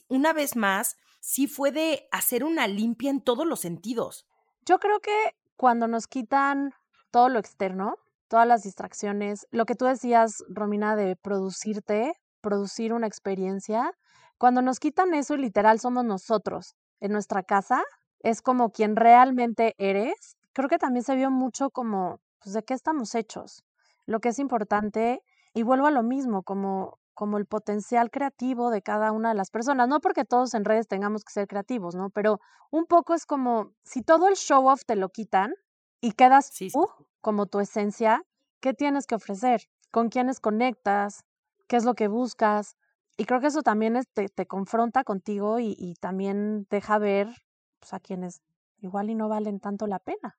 [0.09, 4.27] una vez más, sí fue de hacer una limpia en todos los sentidos.
[4.67, 6.75] Yo creo que cuando nos quitan
[7.11, 7.97] todo lo externo,
[8.29, 13.91] todas las distracciones, lo que tú decías, Romina, de producirte, producir una experiencia,
[14.37, 17.83] cuando nos quitan eso literal somos nosotros en nuestra casa,
[18.21, 20.37] es como quien realmente eres.
[20.53, 23.65] Creo que también se vio mucho como, pues, de qué estamos hechos,
[24.05, 25.23] lo que es importante.
[25.55, 29.50] Y vuelvo a lo mismo, como como el potencial creativo de cada una de las
[29.50, 29.88] personas.
[29.88, 32.11] No porque todos en redes tengamos que ser creativos, ¿no?
[32.11, 35.55] Pero un poco es como si todo el show off te lo quitan
[36.00, 36.88] y quedas tú
[37.20, 38.22] como tu esencia,
[38.61, 39.62] ¿qué tienes que ofrecer?
[39.90, 41.24] ¿Con quiénes conectas?
[41.68, 42.77] ¿Qué es lo que buscas?
[43.16, 47.29] Y creo que eso también te, te, confronta contigo y, y también deja ver
[47.79, 48.42] pues, a quienes
[48.79, 50.37] igual y no valen tanto la pena.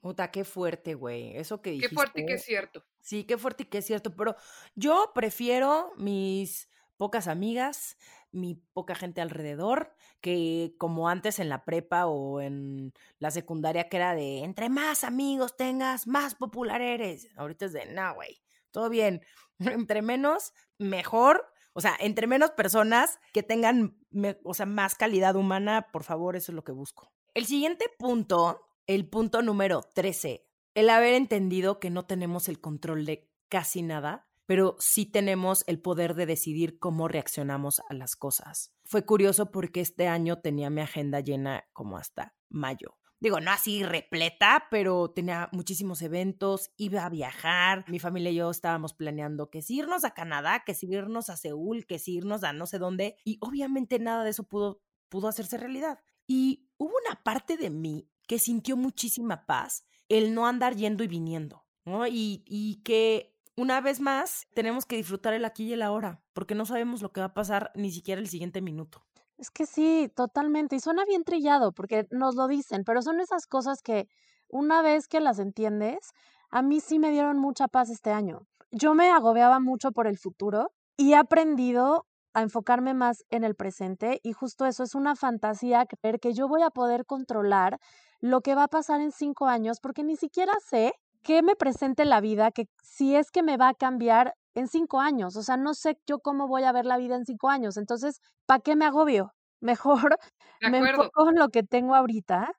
[0.00, 1.36] Puta, qué fuerte, güey.
[1.36, 1.88] Eso que dijiste.
[1.88, 2.84] Qué fuerte y que es cierto.
[3.00, 4.14] Sí, qué fuerte y que es cierto.
[4.14, 4.36] Pero
[4.74, 7.96] yo prefiero mis pocas amigas,
[8.30, 13.96] mi poca gente alrededor, que como antes en la prepa o en la secundaria, que
[13.96, 17.28] era de entre más amigos tengas, más popular eres.
[17.36, 19.22] Ahorita es de, no, güey, todo bien.
[19.58, 21.52] entre menos, mejor.
[21.72, 23.96] O sea, entre menos personas que tengan,
[24.42, 27.12] o sea, más calidad humana, por favor, eso es lo que busco.
[27.34, 33.04] El siguiente punto el punto número 13, el haber entendido que no tenemos el control
[33.04, 38.72] de casi nada, pero sí tenemos el poder de decidir cómo reaccionamos a las cosas.
[38.86, 42.96] Fue curioso porque este año tenía mi agenda llena como hasta mayo.
[43.20, 48.50] Digo, no así repleta, pero tenía muchísimos eventos, iba a viajar, mi familia y yo
[48.50, 52.42] estábamos planeando que si irnos a Canadá, que si irnos a Seúl, que si irnos
[52.42, 55.98] a no sé dónde, y obviamente nada de eso pudo, pudo hacerse realidad.
[56.26, 61.08] Y hubo una parte de mí que sintió muchísima paz el no andar yendo y
[61.08, 62.06] viniendo, ¿no?
[62.06, 66.54] Y, y que una vez más tenemos que disfrutar el aquí y el ahora, porque
[66.54, 69.02] no sabemos lo que va a pasar ni siquiera el siguiente minuto.
[69.36, 70.76] Es que sí, totalmente.
[70.76, 74.08] Y suena bien trillado, porque nos lo dicen, pero son esas cosas que
[74.48, 76.12] una vez que las entiendes,
[76.50, 78.46] a mí sí me dieron mucha paz este año.
[78.70, 83.54] Yo me agobiaba mucho por el futuro y he aprendido a enfocarme más en el
[83.54, 87.80] presente y justo eso es una fantasía creer que yo voy a poder controlar
[88.20, 92.04] lo que va a pasar en cinco años, porque ni siquiera sé qué me presente
[92.04, 95.36] la vida, que si es que me va a cambiar en cinco años.
[95.36, 97.76] O sea, no sé yo cómo voy a ver la vida en cinco años.
[97.76, 99.32] Entonces, ¿para qué me agobio?
[99.60, 100.16] Mejor
[100.62, 102.50] me enfoco en lo que tengo ahorita.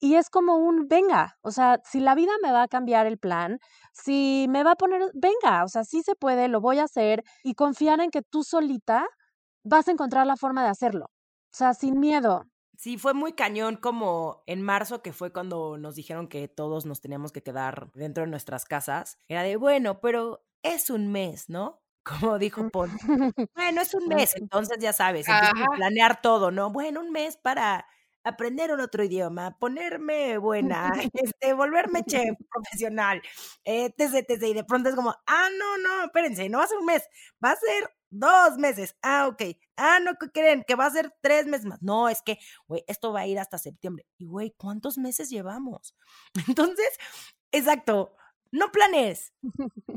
[0.00, 3.18] Y es como un, venga, o sea, si la vida me va a cambiar el
[3.18, 3.58] plan,
[3.92, 7.22] si me va a poner, venga, o sea, sí se puede, lo voy a hacer
[7.44, 9.06] y confiar en que tú solita
[9.64, 11.06] vas a encontrar la forma de hacerlo.
[11.06, 12.44] O sea, sin miedo.
[12.80, 17.02] Sí, fue muy cañón como en marzo, que fue cuando nos dijeron que todos nos
[17.02, 19.18] teníamos que quedar dentro de nuestras casas.
[19.28, 21.82] Era de, bueno, pero es un mes, ¿no?
[22.32, 22.88] Como dijo Paul.
[23.54, 26.70] bueno, es un mes, entonces ya sabes, a planear todo, ¿no?
[26.70, 27.86] Bueno, un mes para
[28.24, 33.20] aprender un otro idioma, ponerme buena, este, volverme chef profesional,
[33.62, 36.78] eh, etc, Y de pronto es como, ah, no, no, espérense, no va a ser
[36.78, 37.06] un mes,
[37.44, 38.96] va a ser dos meses.
[39.02, 39.56] Ah, ok.
[39.76, 40.64] Ah, no, ¿qué creen?
[40.66, 41.82] Que va a ser tres meses más.
[41.82, 44.06] No, es que, güey, esto va a ir hasta septiembre.
[44.18, 45.94] Y, güey, ¿cuántos meses llevamos?
[46.48, 46.98] Entonces,
[47.52, 48.14] exacto,
[48.52, 49.32] no planees,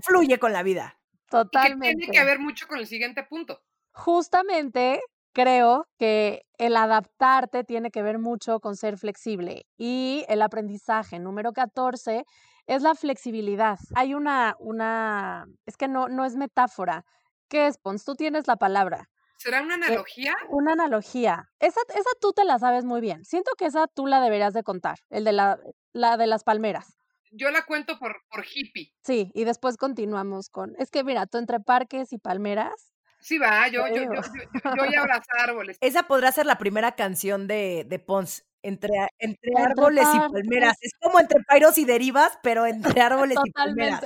[0.01, 0.99] fluye con la vida.
[1.29, 1.87] Totalmente.
[1.87, 3.61] Y que tiene que ver mucho con el siguiente punto.
[3.91, 5.01] Justamente
[5.33, 11.51] creo que el adaptarte tiene que ver mucho con ser flexible y el aprendizaje número
[11.51, 12.23] 14
[12.67, 13.79] es la flexibilidad.
[13.95, 17.03] Hay una, una, es que no, no es metáfora,
[17.53, 18.03] ¿Qué es, Pons?
[18.03, 19.11] Tú tienes la palabra.
[19.37, 20.35] ¿Será una eh, analogía?
[20.49, 21.51] una analogía.
[21.59, 23.23] Esa, esa tú te la sabes muy bien.
[23.25, 25.59] Siento que esa tú la deberías de contar, el de la,
[25.91, 26.97] la de las palmeras.
[27.29, 28.91] Yo la cuento por, por hippie.
[29.03, 30.73] Sí, y después continuamos con.
[30.79, 32.73] Es que mira, tú entre parques y palmeras.
[33.19, 34.21] Sí, va, yo, yo, yo, yo,
[34.63, 35.77] yo voy a abrazar árboles.
[35.79, 38.47] Esa podrá ser la primera canción de, de Pons.
[38.63, 38.89] Entre,
[39.19, 40.75] entre árboles y palmeras.
[40.81, 44.01] Es como entre pairos y derivas, pero entre árboles y palmeras.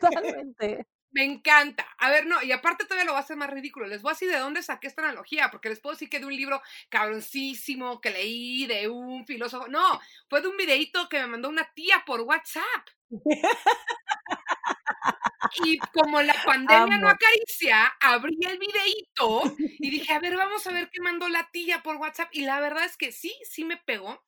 [0.00, 0.86] Totalmente.
[1.10, 1.86] Me encanta.
[1.98, 3.86] A ver, no, y aparte todavía lo va a hacer más ridículo.
[3.86, 6.26] Les voy a decir de dónde saqué esta analogía, porque les puedo decir que de
[6.26, 9.68] un libro cabroncísimo que leí de un filósofo.
[9.68, 12.64] No, fue de un videíto que me mandó una tía por WhatsApp.
[15.64, 19.42] Y como la pandemia no acaricia, abrí el videíto
[19.78, 22.28] y dije, a ver, vamos a ver qué mandó la tía por WhatsApp.
[22.32, 24.22] Y la verdad es que sí, sí me pegó.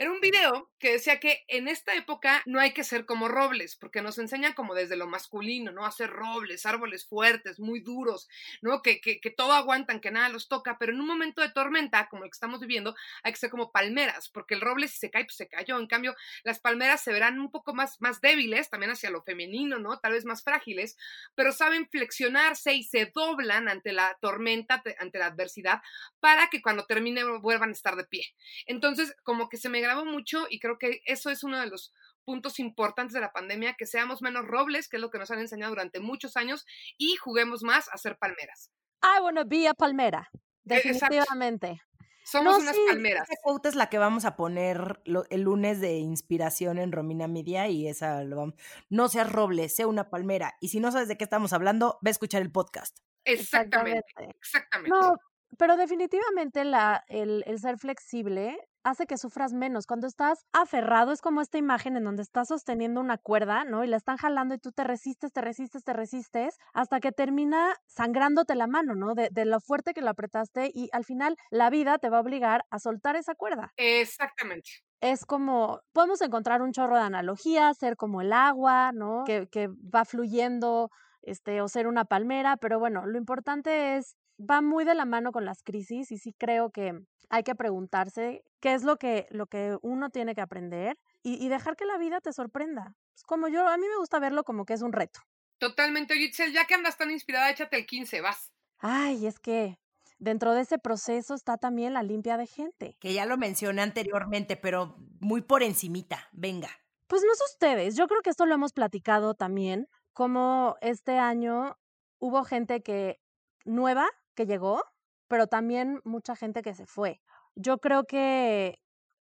[0.00, 3.74] Era un video que decía que en esta época no hay que ser como robles,
[3.74, 5.84] porque nos enseñan como desde lo masculino, ¿no?
[5.84, 8.28] Hacer robles, árboles fuertes, muy duros,
[8.62, 8.80] ¿no?
[8.80, 12.08] Que, que, que todo aguantan, que nada los toca, pero en un momento de tormenta,
[12.08, 15.10] como el que estamos viviendo, hay que ser como palmeras, porque el roble si se
[15.10, 15.80] cae, pues se cayó.
[15.80, 19.80] En cambio, las palmeras se verán un poco más, más débiles, también hacia lo femenino,
[19.80, 19.98] ¿no?
[19.98, 20.96] Tal vez más frágiles,
[21.34, 25.82] pero saben flexionarse y se doblan ante la tormenta, ante la adversidad,
[26.20, 28.24] para que cuando termine vuelvan a estar de pie.
[28.66, 31.92] Entonces, como que se me grabó mucho y creo que eso es uno de los
[32.24, 35.38] puntos importantes de la pandemia, que seamos menos robles, que es lo que nos han
[35.38, 36.66] enseñado durante muchos años,
[36.98, 38.70] y juguemos más a ser palmeras.
[39.02, 40.28] I wanna be a palmera,
[40.62, 41.80] definitivamente.
[42.22, 43.26] Somos unas palmeras.
[43.30, 47.68] Esa quote es la que vamos a poner el lunes de inspiración en Romina Media
[47.68, 48.54] y esa lo vamos.
[48.90, 50.54] No seas roble, sea una palmera.
[50.60, 52.98] Y si no sabes de qué estamos hablando, ve a escuchar el podcast.
[53.24, 54.28] Exactamente.
[54.38, 54.90] Exactamente.
[54.90, 55.16] No,
[55.56, 59.86] pero definitivamente la, el, el ser flexible hace que sufras menos.
[59.86, 63.84] Cuando estás aferrado, es como esta imagen en donde estás sosteniendo una cuerda, ¿no?
[63.84, 67.74] Y la están jalando y tú te resistes, te resistes, te resistes, hasta que termina
[67.86, 69.14] sangrándote la mano, ¿no?
[69.14, 72.20] De, de lo fuerte que lo apretaste y al final la vida te va a
[72.20, 73.72] obligar a soltar esa cuerda.
[73.76, 74.70] Exactamente
[75.00, 79.22] es como, podemos encontrar un chorro de analogías, ser como el agua, ¿no?
[79.24, 80.90] Que, que, va fluyendo,
[81.22, 85.32] este, o ser una palmera, pero bueno, lo importante es, va muy de la mano
[85.32, 86.92] con las crisis y sí creo que
[87.30, 91.48] hay que preguntarse qué es lo que, lo que uno tiene que aprender y, y
[91.48, 92.94] dejar que la vida te sorprenda.
[93.14, 95.20] Es como yo, a mí me gusta verlo como que es un reto.
[95.58, 98.52] Totalmente, Giselle, ya que andas tan inspirada, échate el 15, vas.
[98.78, 99.78] Ay, es que
[100.18, 102.96] dentro de ese proceso está también la limpia de gente.
[103.00, 106.70] Que ya lo mencioné anteriormente, pero muy por encimita, venga.
[107.08, 111.76] Pues no es ustedes, yo creo que esto lo hemos platicado también, como este año
[112.18, 113.18] hubo gente que
[113.64, 114.08] nueva
[114.46, 114.82] llegó,
[115.28, 117.20] pero también mucha gente que se fue.
[117.54, 118.78] Yo creo que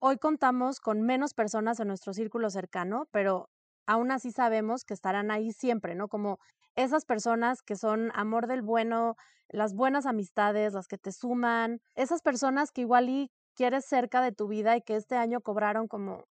[0.01, 3.51] hoy contamos con menos personas en nuestro círculo cercano, pero
[3.87, 6.09] aún así sabemos que estarán ahí siempre, ¿no?
[6.09, 6.38] Como
[6.77, 9.16] esas personas que son amor del bueno,
[9.49, 14.33] las buenas amistades, las que te suman, esas personas que igual y quieres cerca de
[14.33, 16.25] tu vida y que este año cobraron como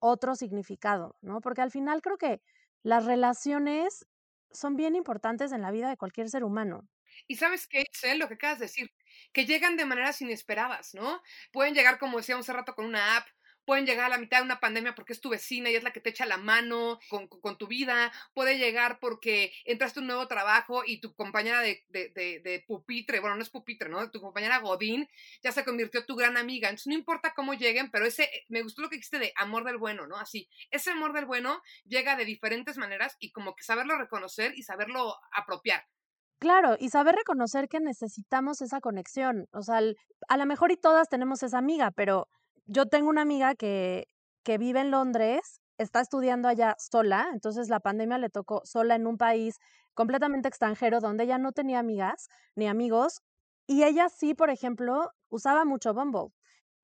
[0.00, 1.40] otro significado, ¿no?
[1.40, 2.40] Porque al final creo que
[2.82, 4.06] las relaciones
[4.52, 6.82] son bien importantes en la vida de cualquier ser humano.
[7.26, 8.92] Y sabes qué, Excel, lo que acabas de decir,
[9.32, 11.22] que llegan de maneras inesperadas, ¿no?
[11.52, 13.26] Pueden llegar, como decíamos hace rato, con una app,
[13.64, 15.92] pueden llegar a la mitad de una pandemia porque es tu vecina y es la
[15.92, 20.08] que te echa la mano con, con tu vida, puede llegar porque entraste a un
[20.08, 24.10] nuevo trabajo y tu compañera de, de, de, de, pupitre, bueno, no es pupitre, ¿no?
[24.10, 25.08] Tu compañera Godín
[25.42, 26.68] ya se convirtió en tu gran amiga.
[26.68, 29.78] Entonces, no importa cómo lleguen, pero ese, me gustó lo que dijiste de amor del
[29.78, 30.16] bueno, ¿no?
[30.16, 34.62] Así, ese amor del bueno llega de diferentes maneras y como que saberlo reconocer y
[34.62, 35.86] saberlo apropiar.
[36.44, 39.46] Claro, y saber reconocer que necesitamos esa conexión.
[39.54, 39.80] O sea,
[40.28, 42.28] a lo mejor y todas tenemos esa amiga, pero
[42.66, 44.04] yo tengo una amiga que,
[44.42, 49.06] que vive en Londres, está estudiando allá sola, entonces la pandemia le tocó sola en
[49.06, 49.56] un país
[49.94, 53.22] completamente extranjero donde ella no tenía amigas ni amigos.
[53.66, 56.28] Y ella sí, por ejemplo, usaba mucho Bumble.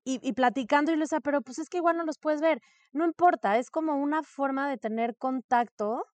[0.04, 2.60] Y, y platicando y le decía, pero pues es que igual no los puedes ver.
[2.92, 6.06] No importa, es como una forma de tener contacto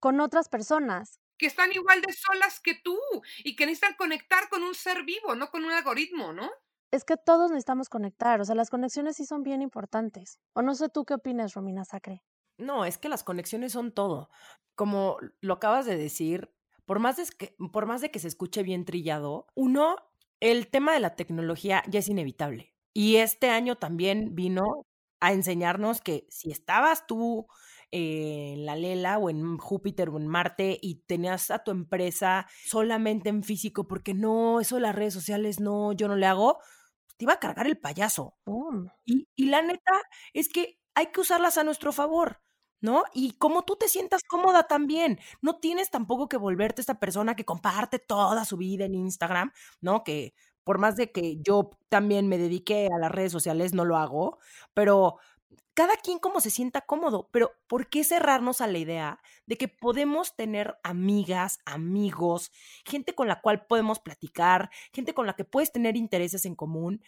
[0.00, 2.98] con otras personas que están igual de solas que tú
[3.42, 6.50] y que necesitan conectar con un ser vivo, no con un algoritmo, ¿no?
[6.90, 10.38] Es que todos necesitamos conectar, o sea, las conexiones sí son bien importantes.
[10.52, 12.22] O no sé tú qué opinas, Romina Sacre.
[12.58, 14.28] No, es que las conexiones son todo.
[14.74, 16.52] Como lo acabas de decir,
[16.84, 19.96] por más de que, por más de que se escuche bien trillado, uno,
[20.40, 22.74] el tema de la tecnología ya es inevitable.
[22.92, 24.64] Y este año también vino
[25.20, 27.46] a enseñarnos que si estabas tú
[27.92, 33.28] en la Lela o en Júpiter o en Marte y tenías a tu empresa solamente
[33.28, 36.58] en físico porque no, eso de las redes sociales no, yo no le hago,
[37.06, 38.36] pues, te iba a cargar el payaso.
[39.04, 39.92] Y, y la neta
[40.32, 42.40] es que hay que usarlas a nuestro favor.
[42.82, 43.04] ¿no?
[43.12, 47.44] Y como tú te sientas cómoda también, no tienes tampoco que volverte esta persona que
[47.44, 50.02] comparte toda su vida en Instagram, ¿no?
[50.02, 50.32] Que
[50.64, 54.38] por más de que yo también me dedique a las redes sociales, no lo hago,
[54.74, 55.16] pero
[55.74, 59.68] cada quien como se sienta cómodo, pero ¿por qué cerrarnos a la idea de que
[59.68, 62.52] podemos tener amigas, amigos,
[62.84, 67.02] gente con la cual podemos platicar, gente con la que puedes tener intereses en común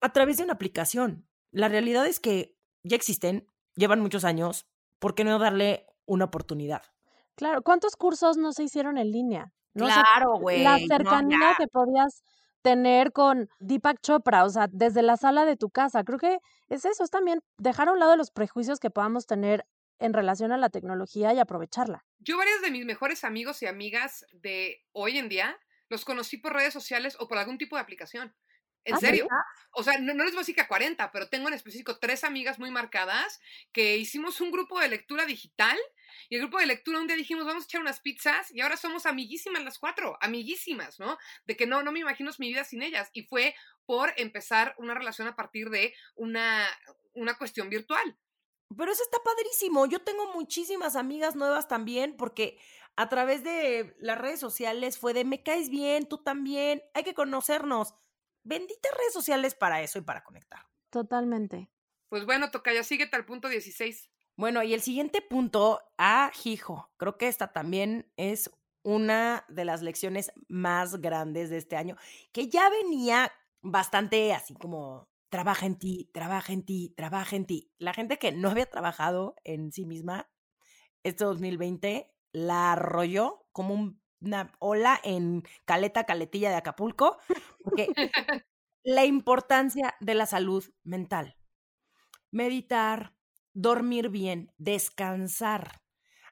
[0.00, 1.26] a través de una aplicación?
[1.50, 4.68] La realidad es que ya existen, llevan muchos años,
[4.98, 6.82] ¿por qué no darle una oportunidad?
[7.34, 9.52] Claro, ¿cuántos cursos no se hicieron en línea?
[9.72, 9.86] ¿No?
[9.86, 10.62] Claro, güey.
[10.62, 12.22] la cercanía que podías
[12.64, 16.02] tener con Deepak Chopra, o sea, desde la sala de tu casa.
[16.02, 16.38] Creo que
[16.70, 19.66] es eso, es también dejar a un lado los prejuicios que podamos tener
[19.98, 22.06] en relación a la tecnología y aprovecharla.
[22.20, 25.58] Yo varios de mis mejores amigos y amigas de hoy en día
[25.90, 28.34] los conocí por redes sociales o por algún tipo de aplicación.
[28.84, 29.28] En ¿Ah, serio.
[29.72, 31.98] O sea, no, no les voy a decir que a 40, pero tengo en específico
[31.98, 33.40] tres amigas muy marcadas
[33.72, 35.76] que hicimos un grupo de lectura digital
[36.28, 38.76] y el grupo de lectura un día dijimos, vamos a echar unas pizzas y ahora
[38.76, 41.18] somos amiguísimas las cuatro, amiguísimas, ¿no?
[41.46, 43.10] De que no, no me imagino mi vida sin ellas.
[43.12, 43.54] Y fue
[43.86, 46.66] por empezar una relación a partir de una,
[47.12, 48.18] una cuestión virtual.
[48.76, 49.86] Pero eso está padrísimo.
[49.86, 52.58] Yo tengo muchísimas amigas nuevas también porque
[52.96, 57.14] a través de las redes sociales fue de me caes bien, tú también, hay que
[57.14, 57.94] conocernos.
[58.44, 60.60] Benditas redes sociales para eso y para conectar.
[60.90, 61.70] Totalmente.
[62.08, 64.10] Pues bueno, Tocaya, síguete al punto 16.
[64.36, 68.50] Bueno, y el siguiente punto, ah, hijo, creo que esta también es
[68.82, 71.96] una de las lecciones más grandes de este año,
[72.32, 73.32] que ya venía
[73.62, 77.72] bastante así como trabaja en ti, trabaja en ti, trabaja en ti.
[77.78, 80.30] La gente que no había trabajado en sí misma
[81.02, 87.18] este 2020 la arrolló como un- una ola en caleta, caletilla de Acapulco,
[87.62, 87.92] porque
[88.84, 91.36] la importancia de la salud mental.
[92.30, 93.14] Meditar,
[93.52, 95.82] dormir bien, descansar,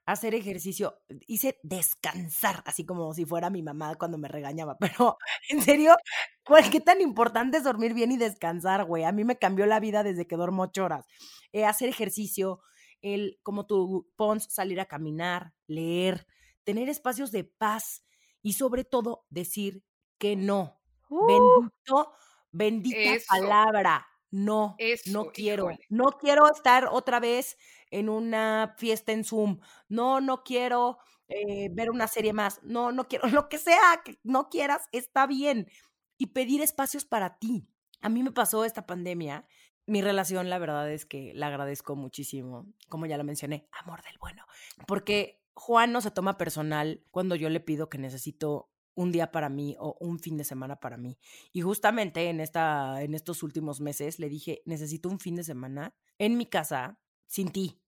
[0.07, 1.01] hacer ejercicio.
[1.27, 5.19] Hice descansar, así como si fuera mi mamá cuando me regañaba, pero
[5.51, 5.97] en serio,
[6.45, 9.05] ¿cuál- ¿qué tan importante es dormir bien y descansar, güey?
[9.05, 11.07] A mí me cambió la vida desde que duermo ocho horas.
[11.53, 12.61] Eh, hacer ejercicio,
[13.03, 16.27] el, como tú, Pons, salir a caminar, leer,
[16.65, 18.05] tener espacios de paz
[18.43, 19.85] y sobre todo decir
[20.19, 20.81] que no.
[21.09, 22.13] Uh, Bendito,
[22.51, 23.27] bendita Eso.
[23.29, 24.07] palabra.
[24.31, 25.65] No, Eso, no quiero.
[25.71, 25.87] híjole.
[25.91, 27.59] No quiero estar otra vez
[27.91, 29.61] en una fiesta en Zoom.
[29.89, 30.99] No, no quiero
[31.29, 32.61] eh, ver una serie más.
[32.63, 33.23] No, no quiero.
[33.45, 35.69] Lo que sea que no quieras, está bien.
[36.17, 37.69] Y pedir espacios para ti.
[38.01, 39.47] A mí me pasó esta pandemia.
[39.87, 42.73] Mi relación, la verdad es que la agradezco muchísimo.
[42.89, 44.45] Como ya lo mencioné, amor del bueno.
[44.87, 49.49] Porque Juan no se toma personal cuando yo le pido que necesito un día para
[49.49, 51.19] mí o un fin de semana para mí.
[51.53, 55.95] Y justamente en, esta, en estos últimos meses le dije, necesito un fin de semana
[56.19, 57.81] en mi casa sin ti.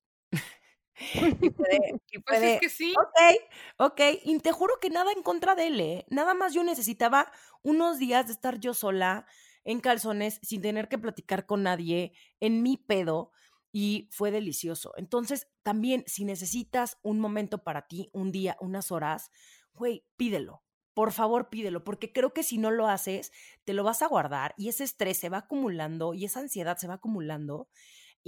[1.41, 2.93] y fue de- y fue Pues es que sí.
[2.97, 3.39] Ok,
[3.77, 4.01] ok.
[4.23, 6.05] Y te juro que nada en contra de él, ¿eh?
[6.09, 7.31] Nada más yo necesitaba
[7.63, 9.25] unos días de estar yo sola
[9.63, 13.31] en calzones sin tener que platicar con nadie en mi pedo
[13.75, 14.93] y fue delicioso.
[14.95, 19.31] Entonces, también si necesitas un momento para ti, un día, unas horas,
[19.73, 20.63] güey, pídelo.
[20.93, 23.33] Por favor, pídelo, porque creo que si no lo haces,
[23.65, 26.87] te lo vas a guardar y ese estrés se va acumulando y esa ansiedad se
[26.87, 27.67] va acumulando.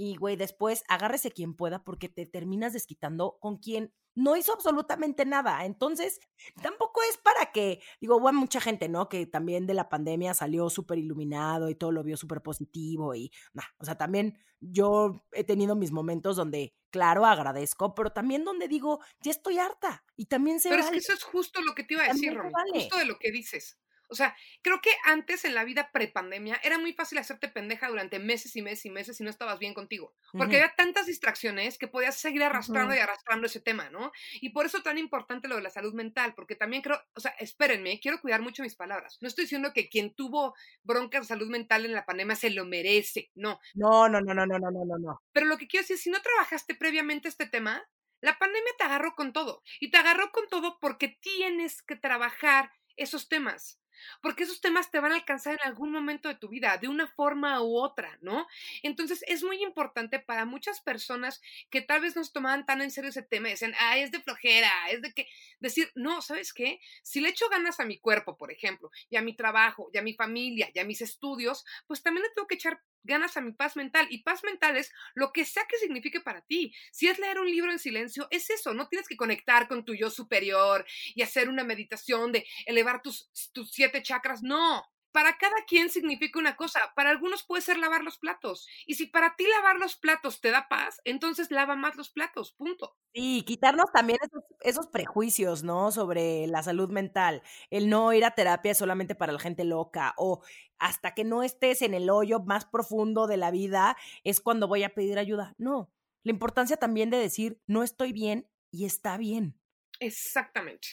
[0.00, 5.26] Y, güey, después agárrese quien pueda porque te terminas desquitando con quien no hizo absolutamente
[5.26, 5.64] nada.
[5.64, 6.20] Entonces,
[6.62, 9.08] tampoco es para que, digo, hubo mucha gente, ¿no?
[9.08, 13.32] Que también de la pandemia salió súper iluminado y todo lo vio súper positivo y,
[13.54, 18.68] nah, o sea, también yo he tenido mis momentos donde, claro, agradezco, pero también donde
[18.68, 20.94] digo, ya estoy harta y también se Pero es vale.
[20.96, 22.52] que eso es justo lo que te iba a decir, También Romy.
[22.52, 22.72] vale.
[22.72, 23.78] Justo de lo que dices.
[24.08, 28.18] O sea, creo que antes en la vida prepandemia era muy fácil hacerte pendeja durante
[28.18, 31.88] meses y meses y meses si no estabas bien contigo, porque había tantas distracciones que
[31.88, 34.12] podías seguir arrastrando y arrastrando ese tema, ¿no?
[34.40, 37.32] Y por eso tan importante lo de la salud mental, porque también creo, o sea,
[37.38, 39.18] espérenme, quiero cuidar mucho mis palabras.
[39.20, 42.64] No estoy diciendo que quien tuvo broncas de salud mental en la pandemia se lo
[42.64, 43.60] merece, no.
[43.74, 45.22] No, no, no, no, no, no, no, no.
[45.32, 47.86] Pero lo que quiero decir, es: si no trabajaste previamente este tema,
[48.20, 52.72] la pandemia te agarró con todo y te agarró con todo porque tienes que trabajar
[52.96, 53.80] esos temas.
[54.22, 57.06] Porque esos temas te van a alcanzar en algún momento de tu vida, de una
[57.06, 58.46] forma u otra, ¿no?
[58.82, 61.40] Entonces es muy importante para muchas personas
[61.70, 64.10] que tal vez no se tomaban tan en serio ese tema y decían, ah, es
[64.10, 65.28] de flojera, es de que,
[65.60, 66.80] decir, no, ¿sabes qué?
[67.02, 70.02] Si le echo ganas a mi cuerpo, por ejemplo, y a mi trabajo, y a
[70.02, 73.52] mi familia, y a mis estudios, pues también le tengo que echar ganas a mi
[73.52, 74.06] paz mental.
[74.10, 76.74] Y paz mental es lo que sea que signifique para ti.
[76.92, 78.74] Si es leer un libro en silencio, es eso.
[78.74, 83.30] No tienes que conectar con tu yo superior y hacer una meditación de elevar tus,
[83.52, 84.42] tus siete chakras.
[84.42, 84.84] No.
[85.12, 86.80] Para cada quien significa una cosa.
[86.94, 88.68] Para algunos puede ser lavar los platos.
[88.86, 92.52] Y si para ti lavar los platos te da paz, entonces lava más los platos,
[92.52, 92.96] punto.
[93.14, 95.90] Sí, quitarnos también esos, esos prejuicios, ¿no?
[95.90, 97.42] Sobre la salud mental.
[97.70, 100.42] El no ir a terapia es solamente para la gente loca o
[100.78, 104.84] hasta que no estés en el hoyo más profundo de la vida es cuando voy
[104.84, 105.54] a pedir ayuda.
[105.58, 105.90] No,
[106.22, 109.58] la importancia también de decir, no estoy bien y está bien.
[110.00, 110.88] Exactamente.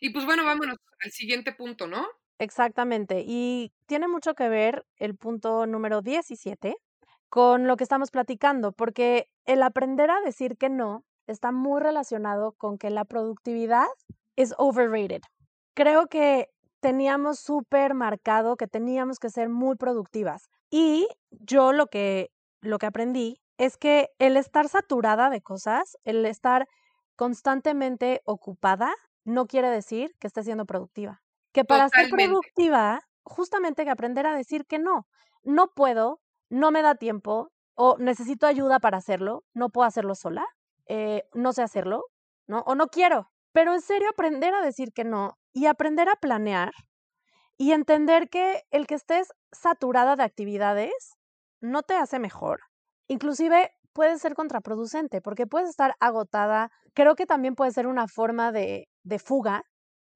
[0.00, 2.06] Y pues bueno, vámonos al siguiente punto, ¿no?
[2.38, 3.24] Exactamente.
[3.26, 6.76] Y tiene mucho que ver el punto número 17
[7.28, 12.52] con lo que estamos platicando, porque el aprender a decir que no está muy relacionado
[12.52, 13.86] con que la productividad
[14.36, 15.22] es overrated.
[15.74, 20.48] Creo que teníamos súper marcado que teníamos que ser muy productivas.
[20.70, 22.30] Y yo lo que,
[22.60, 26.68] lo que aprendí es que el estar saturada de cosas, el estar
[27.16, 31.22] constantemente ocupada, no quiere decir que esté siendo productiva.
[31.56, 35.06] Que para ser productiva, justamente que aprender a decir que no.
[35.42, 40.44] No puedo, no me da tiempo o necesito ayuda para hacerlo, no puedo hacerlo sola,
[40.86, 42.04] eh, no sé hacerlo,
[42.46, 42.58] ¿no?
[42.66, 43.30] O no quiero.
[43.52, 46.72] Pero en serio, aprender a decir que no y aprender a planear
[47.56, 51.16] y entender que el que estés saturada de actividades
[51.62, 52.60] no te hace mejor.
[53.08, 56.70] Inclusive puede ser contraproducente porque puedes estar agotada.
[56.92, 59.64] Creo que también puede ser una forma de, de fuga,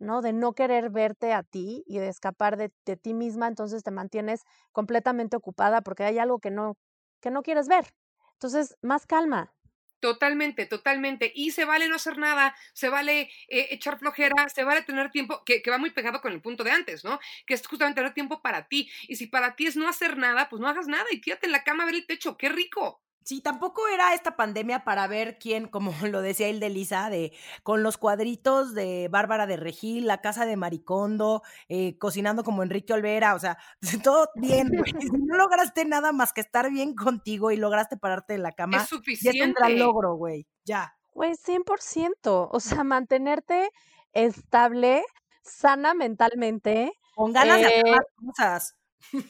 [0.00, 0.22] ¿no?
[0.22, 3.90] De no querer verte a ti y de escapar de, de, ti misma, entonces te
[3.92, 4.42] mantienes
[4.72, 6.76] completamente ocupada porque hay algo que no,
[7.20, 7.94] que no quieres ver.
[8.34, 9.52] Entonces, más calma,
[10.00, 11.30] Totalmente, totalmente.
[11.34, 15.44] Y se vale no hacer nada, se vale eh, echar flojera, se vale tener tiempo,
[15.44, 17.20] que, que, va muy pegado con el punto de antes, ¿no?
[17.46, 18.90] Que es justamente tener tiempo para ti.
[19.08, 21.52] Y si para ti es no hacer nada, pues no hagas nada y tírate en
[21.52, 22.38] la cama a ver el techo.
[22.38, 23.02] ¡Qué rico!
[23.22, 27.32] Sí, tampoco era esta pandemia para ver quién, como lo decía el de Lisa, de
[27.62, 32.92] con los cuadritos de Bárbara de Regil, la casa de Maricondo, eh, cocinando como Enrique
[32.92, 33.58] Olvera, o sea,
[34.04, 34.92] todo bien, güey.
[35.00, 38.78] Si no lograste nada más que estar bien contigo y lograste pararte en la cama,
[38.78, 39.38] es suficiente.
[39.38, 40.46] ya es un gran logro, güey.
[40.64, 40.96] Ya.
[41.12, 42.48] Güey, 100%.
[42.50, 43.70] O sea, mantenerte
[44.12, 45.04] estable,
[45.42, 46.92] sana mentalmente.
[47.14, 48.79] Con ganas eh, de hacer más cosas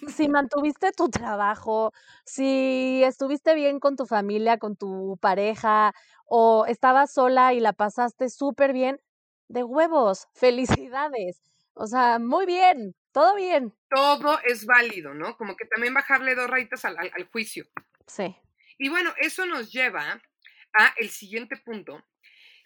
[0.09, 1.93] si mantuviste tu trabajo,
[2.25, 5.95] si estuviste bien con tu familia, con tu pareja,
[6.27, 9.01] o estabas sola y la pasaste súper bien,
[9.49, 11.43] de huevos, felicidades.
[11.75, 13.75] O sea, muy bien, todo bien.
[13.89, 15.37] Todo es válido, ¿no?
[15.37, 17.65] Como que también bajarle dos rayitas al, al, al juicio.
[18.07, 18.37] Sí.
[18.79, 20.21] Y bueno, eso nos lleva
[20.79, 22.03] a el siguiente punto,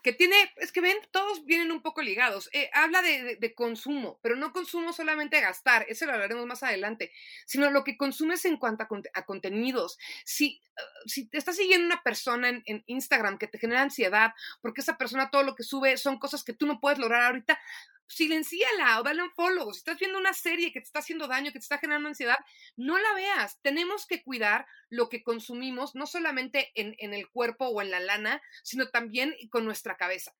[0.04, 2.50] que tiene, es que ven, todos vienen un poco ligados.
[2.52, 7.10] Eh, habla de, de, consumo, pero no consumo solamente gastar, eso lo hablaremos más adelante,
[7.46, 8.84] sino lo que consumes en cuanto
[9.14, 9.98] a, contenidos.
[10.26, 14.34] Si, uh, si te estás siguiendo una persona en, en, Instagram que te genera ansiedad,
[14.60, 17.58] porque esa persona todo lo que sube son cosas que tú no puedes lograr ahorita,
[18.06, 19.72] silenciala o dale un follow.
[19.72, 22.38] Si estás viendo una serie que te está haciendo daño, que te está generando ansiedad,
[22.76, 23.60] no la veas.
[23.62, 28.00] Tenemos que cuidar lo que consumimos, no solamente en, en el cuerpo o en la
[28.00, 30.34] lana, sino también con nuestra cabeza.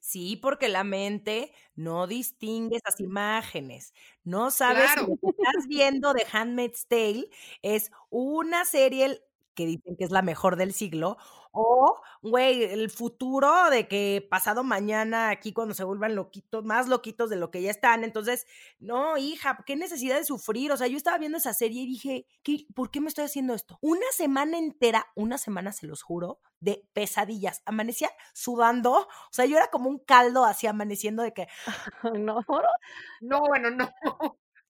[0.00, 3.92] Sí, porque la mente no distingue esas imágenes.
[4.24, 5.04] No sabes claro.
[5.04, 7.28] si lo que estás viendo de Handmaid's Tale
[7.62, 9.20] es una serie
[9.56, 11.16] que dicen que es la mejor del siglo,
[11.50, 17.30] o, güey, el futuro de que pasado mañana aquí cuando se vuelvan loquitos, más loquitos
[17.30, 18.04] de lo que ya están.
[18.04, 18.46] Entonces,
[18.78, 20.70] no, hija, qué necesidad de sufrir.
[20.70, 23.54] O sea, yo estaba viendo esa serie y dije, ¿qué, ¿por qué me estoy haciendo
[23.54, 23.78] esto?
[23.80, 27.62] Una semana entera, una semana se los juro, de pesadillas.
[27.64, 31.48] Amanecía sudando, o sea, yo era como un caldo así amaneciendo de que...
[32.20, 32.40] no,
[33.22, 33.90] no, bueno, no.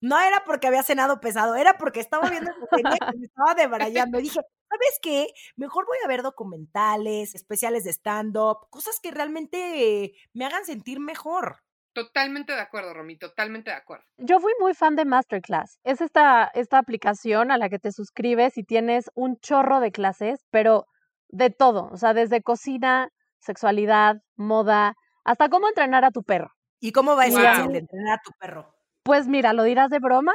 [0.00, 2.82] No era porque había cenado pesado, era porque estaba viendo y
[3.18, 4.18] me estaba debrayando.
[4.18, 5.28] Y dije, ¿sabes qué?
[5.56, 11.62] Mejor voy a ver documentales, especiales de stand-up, cosas que realmente me hagan sentir mejor.
[11.94, 14.04] Totalmente de acuerdo, Romy, totalmente de acuerdo.
[14.18, 15.78] Yo fui muy fan de Masterclass.
[15.82, 20.44] Es esta, esta aplicación a la que te suscribes y tienes un chorro de clases,
[20.50, 20.86] pero
[21.28, 23.08] de todo, o sea, desde cocina,
[23.40, 24.94] sexualidad, moda,
[25.24, 26.52] hasta cómo entrenar a tu perro.
[26.80, 27.72] ¿Y cómo va eso wow.
[27.72, 28.75] de entrenar a tu perro?
[29.06, 30.32] Pues mira, lo dirás de broma,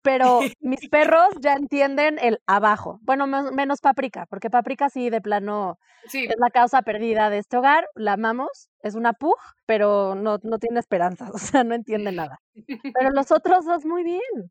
[0.00, 3.00] pero mis perros ya entienden el abajo.
[3.02, 6.24] Bueno, menos Paprika, porque Paprika sí de plano sí.
[6.24, 10.58] es la causa perdida de este hogar, la amamos, es una pug, pero no, no
[10.58, 12.40] tiene esperanza, o sea, no entiende nada.
[12.66, 14.50] Pero los otros dos muy bien.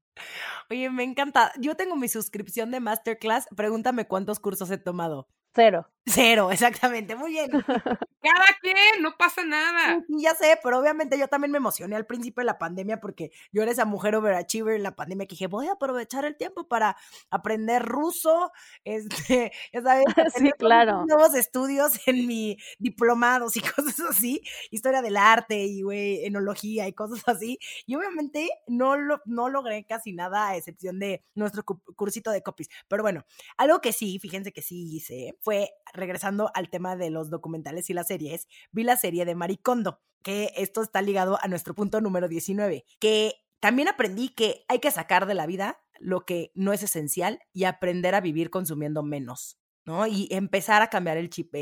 [0.69, 1.51] Oye, me encanta.
[1.57, 5.27] Yo tengo mi suscripción de Masterclass, pregúntame cuántos cursos he tomado.
[5.55, 5.87] Cero.
[6.05, 7.49] Cero, exactamente, muy bien.
[8.23, 10.01] Cada quien, no pasa nada.
[10.07, 13.31] Sí, ya sé, pero obviamente yo también me emocioné al principio de la pandemia porque
[13.51, 16.67] yo era esa mujer overachiever en la pandemia que dije, voy a aprovechar el tiempo
[16.67, 16.97] para
[17.29, 18.51] aprender ruso,
[18.83, 20.05] este, ya sabes,
[20.37, 21.05] sí, claro.
[21.05, 24.41] nuevos estudios en mi diplomados y cosas así,
[24.71, 27.59] historia del arte y, güey, enología y cosas así.
[27.85, 32.69] Y obviamente no, lo, no logré casi nada a excepción de nuestro cursito de copies.
[32.87, 33.25] Pero bueno,
[33.57, 37.93] algo que sí, fíjense que sí hice, fue regresando al tema de los documentales y
[37.93, 42.27] las series, vi la serie de Maricondo, que esto está ligado a nuestro punto número
[42.27, 46.83] 19, que también aprendí que hay que sacar de la vida lo que no es
[46.83, 49.59] esencial y aprender a vivir consumiendo menos.
[49.85, 50.07] ¿no?
[50.07, 51.53] Y empezar a cambiar el chip,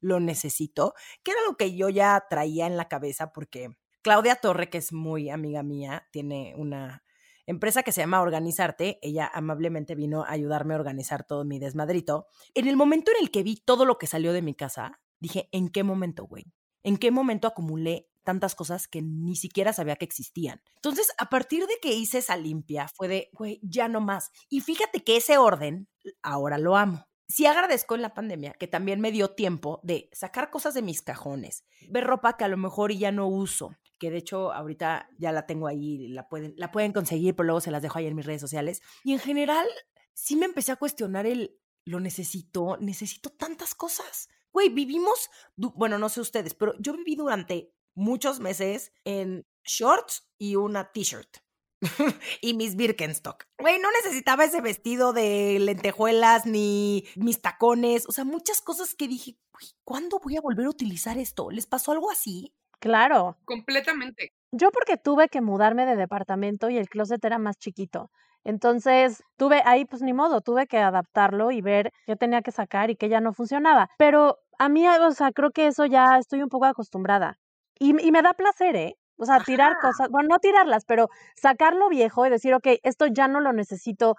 [0.00, 4.70] lo necesito, que era lo que yo ya traía en la cabeza porque Claudia Torre,
[4.70, 7.02] que es muy amiga mía, tiene una
[7.50, 12.26] empresa que se llama Organizarte, ella amablemente vino a ayudarme a organizar todo mi desmadrito.
[12.54, 15.48] En el momento en el que vi todo lo que salió de mi casa, dije,
[15.52, 16.44] ¿en qué momento, güey?
[16.82, 20.62] ¿En qué momento acumulé tantas cosas que ni siquiera sabía que existían?
[20.76, 24.30] Entonces, a partir de que hice esa limpia, fue de, güey, ya no más.
[24.48, 25.88] Y fíjate que ese orden,
[26.22, 27.06] ahora lo amo.
[27.28, 31.00] Sí agradezco en la pandemia que también me dio tiempo de sacar cosas de mis
[31.00, 33.70] cajones, ver ropa que a lo mejor ya no uso,
[34.00, 37.60] que de hecho ahorita ya la tengo ahí, la pueden, la pueden conseguir, pero luego
[37.60, 38.82] se las dejo ahí en mis redes sociales.
[39.04, 39.68] Y en general,
[40.12, 46.08] sí me empecé a cuestionar el, lo necesito, necesito tantas cosas güey, vivimos, bueno, no
[46.08, 51.38] sé ustedes, pero yo viví durante muchos meses en shorts y una t-shirt.
[52.42, 53.46] y mis Birkenstock.
[53.58, 58.06] Güey, no necesitaba ese vestido de lentejuelas ni mis tacones.
[58.06, 61.50] O sea, muchas cosas que dije, güey, ¿cuándo voy a volver a utilizar esto?
[61.50, 62.54] ¿Les pasó algo así?
[62.80, 63.36] Claro.
[63.44, 64.32] Completamente.
[64.52, 68.10] Yo porque tuve que mudarme de departamento y el closet era más chiquito.
[68.42, 72.90] Entonces, tuve ahí, pues ni modo, tuve que adaptarlo y ver qué tenía que sacar
[72.90, 73.90] y qué ya no funcionaba.
[73.98, 77.38] Pero a mí, o sea, creo que eso ya estoy un poco acostumbrada.
[77.78, 78.96] Y, y me da placer, ¿eh?
[79.16, 83.06] O sea, tirar cosas, bueno, no tirarlas, pero sacar lo viejo y decir, ok, esto
[83.06, 84.16] ya no lo necesito,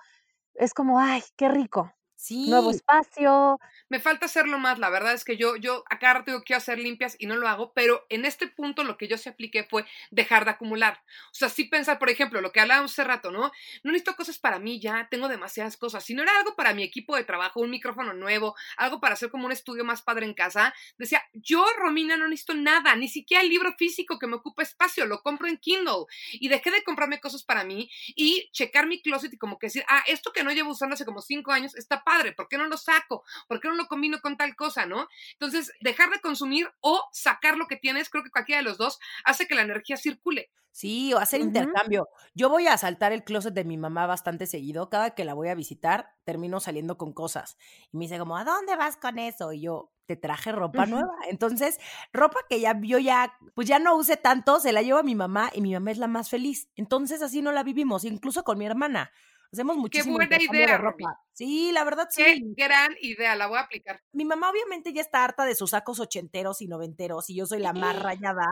[0.56, 1.92] es como, ay, qué rico.
[2.30, 3.60] Nuevo espacio.
[3.90, 7.16] Me falta hacerlo más, la verdad es que yo, yo acá rato quiero hacer limpias
[7.20, 10.46] y no lo hago, pero en este punto lo que yo se apliqué fue dejar
[10.46, 11.02] de acumular.
[11.32, 13.52] O sea, sí pensar, por ejemplo, lo que hablábamos hace rato, ¿no?
[13.84, 16.06] No necesito cosas para mí ya, tengo demasiadas cosas.
[16.06, 19.30] Si no era algo para mi equipo de trabajo, un micrófono nuevo, algo para hacer
[19.30, 23.44] como un estudio más padre en casa, decía, yo, Romina, no necesito nada, ni siquiera
[23.44, 26.06] el libro físico que me ocupa espacio, lo compro en Kindle.
[26.34, 29.84] Y dejé de comprarme cosas para mí y checar mi closet y como que decir,
[29.90, 32.68] ah, esto que no llevo usando hace como cinco años está padre, ¿por qué no
[32.68, 33.24] lo saco?
[33.48, 35.08] ¿Por qué no lo combino con tal cosa, no?
[35.34, 39.00] Entonces, dejar de consumir o sacar lo que tienes, creo que cualquiera de los dos
[39.24, 40.52] hace que la energía circule.
[40.74, 42.08] Sí, o hacer intercambio.
[42.34, 44.90] Yo voy a saltar el closet de mi mamá bastante seguido.
[44.90, 47.58] Cada que la voy a visitar, termino saliendo con cosas.
[47.92, 49.52] Y me dice como, ¿a dónde vas con eso?
[49.52, 51.14] Y yo, te traje ropa nueva.
[51.30, 51.78] Entonces,
[52.14, 55.16] ropa que ya yo ya, pues ya no use tanto, se la llevo a mi
[55.16, 56.70] mamá y mi mamá es la más feliz.
[56.76, 59.12] Entonces, así no la vivimos, incluso con mi hermana.
[59.54, 60.18] Hacemos muchísimo.
[60.18, 61.20] Qué buena idea, ropa.
[61.34, 62.24] Sí, la verdad sí.
[62.24, 64.00] Qué gran idea, la voy a aplicar.
[64.14, 67.60] Mi mamá obviamente ya está harta de sus sacos ochenteros y noventeros y yo soy
[67.60, 68.46] la más rayada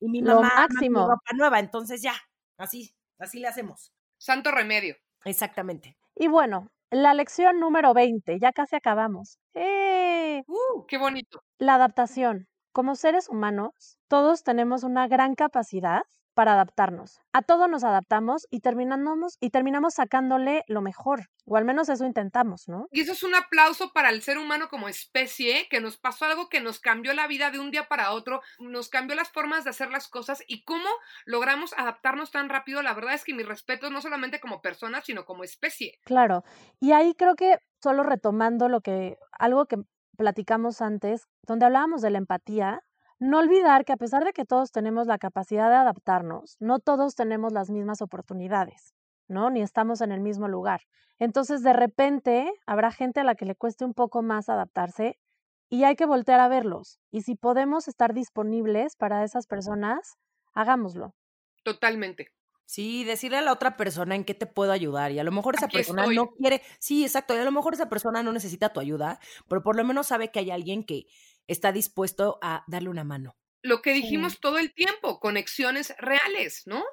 [0.00, 1.08] y mi mamá máximo.
[1.08, 2.14] ropa nueva, entonces ya,
[2.56, 3.92] así, así le hacemos.
[4.18, 4.96] Santo remedio.
[5.24, 5.98] Exactamente.
[6.14, 9.38] Y bueno, la lección número 20, ya casi acabamos.
[9.54, 10.42] ¡Eh!
[10.46, 11.42] Uh, ¡Qué bonito!
[11.58, 12.48] La adaptación.
[12.72, 16.02] Como seres humanos, todos tenemos una gran capacidad
[16.36, 17.22] para adaptarnos.
[17.32, 22.04] A todo nos adaptamos y terminamos, y terminamos sacándole lo mejor, o al menos eso
[22.04, 22.88] intentamos, ¿no?
[22.92, 26.50] Y eso es un aplauso para el ser humano como especie, que nos pasó algo
[26.50, 29.70] que nos cambió la vida de un día para otro, nos cambió las formas de
[29.70, 30.88] hacer las cosas y cómo
[31.24, 32.82] logramos adaptarnos tan rápido.
[32.82, 35.98] La verdad es que mi respeto no solamente como persona, sino como especie.
[36.04, 36.44] Claro,
[36.80, 39.78] y ahí creo que solo retomando lo que, algo que
[40.18, 42.82] platicamos antes, donde hablábamos de la empatía,
[43.18, 47.14] no olvidar que a pesar de que todos tenemos la capacidad de adaptarnos, no todos
[47.14, 48.94] tenemos las mismas oportunidades,
[49.28, 49.50] ¿no?
[49.50, 50.82] Ni estamos en el mismo lugar.
[51.18, 55.18] Entonces, de repente, habrá gente a la que le cueste un poco más adaptarse
[55.68, 56.98] y hay que voltear a verlos.
[57.10, 60.16] Y si podemos estar disponibles para esas personas,
[60.54, 61.14] hagámoslo.
[61.64, 62.32] Totalmente.
[62.68, 65.12] Sí, decirle a la otra persona en qué te puedo ayudar.
[65.12, 67.88] Y a lo mejor esa persona no quiere, sí, exacto, y a lo mejor esa
[67.88, 71.06] persona no necesita tu ayuda, pero por lo menos sabe que hay alguien que
[71.46, 73.36] está dispuesto a darle una mano.
[73.62, 76.84] Lo que dijimos todo el tiempo, conexiones reales, ¿no?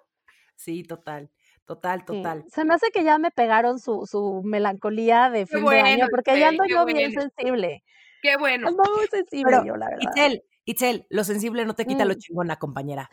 [0.56, 1.32] Sí, total.
[1.66, 2.44] Total, total.
[2.50, 6.38] Se me hace que ya me pegaron su, su melancolía de fin de año, porque
[6.38, 7.84] ya ando yo bien sensible.
[8.22, 8.68] Qué bueno.
[8.68, 10.02] Ando muy sensible yo, la verdad.
[10.02, 12.18] Itzel, Itzel, lo sensible no te quita lo mm.
[12.18, 13.10] chingona, compañera.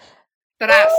[0.56, 0.92] Tras.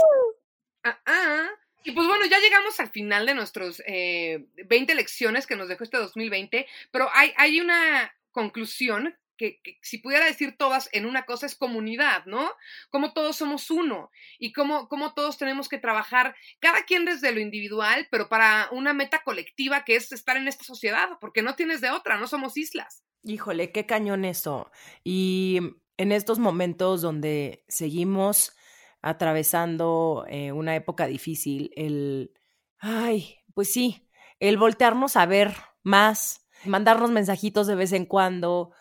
[0.82, 1.48] Ah, ah.
[1.84, 5.84] Y pues bueno, ya llegamos al final de nuestros eh, 20 lecciones que nos dejó
[5.84, 11.46] este 2020, pero hay, hay una conclusión que, si pudiera decir todas en una cosa
[11.46, 12.50] es comunidad, ¿no?
[12.90, 17.40] Como todos somos uno y cómo, cómo todos tenemos que trabajar, cada quien desde lo
[17.40, 21.80] individual, pero para una meta colectiva que es estar en esta sociedad, porque no tienes
[21.80, 23.04] de otra, no somos islas.
[23.24, 24.70] Híjole, qué cañón eso.
[25.04, 25.60] Y
[25.96, 28.56] en estos momentos donde seguimos
[29.00, 32.32] atravesando eh, una época difícil, el,
[32.78, 34.08] ay, pues sí,
[34.40, 38.72] el voltearnos a ver más, mandarnos mensajitos de vez en cuando,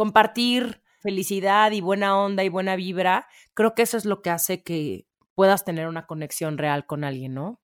[0.00, 4.62] compartir felicidad y buena onda y buena vibra, creo que eso es lo que hace
[4.62, 7.59] que puedas tener una conexión real con alguien, ¿no?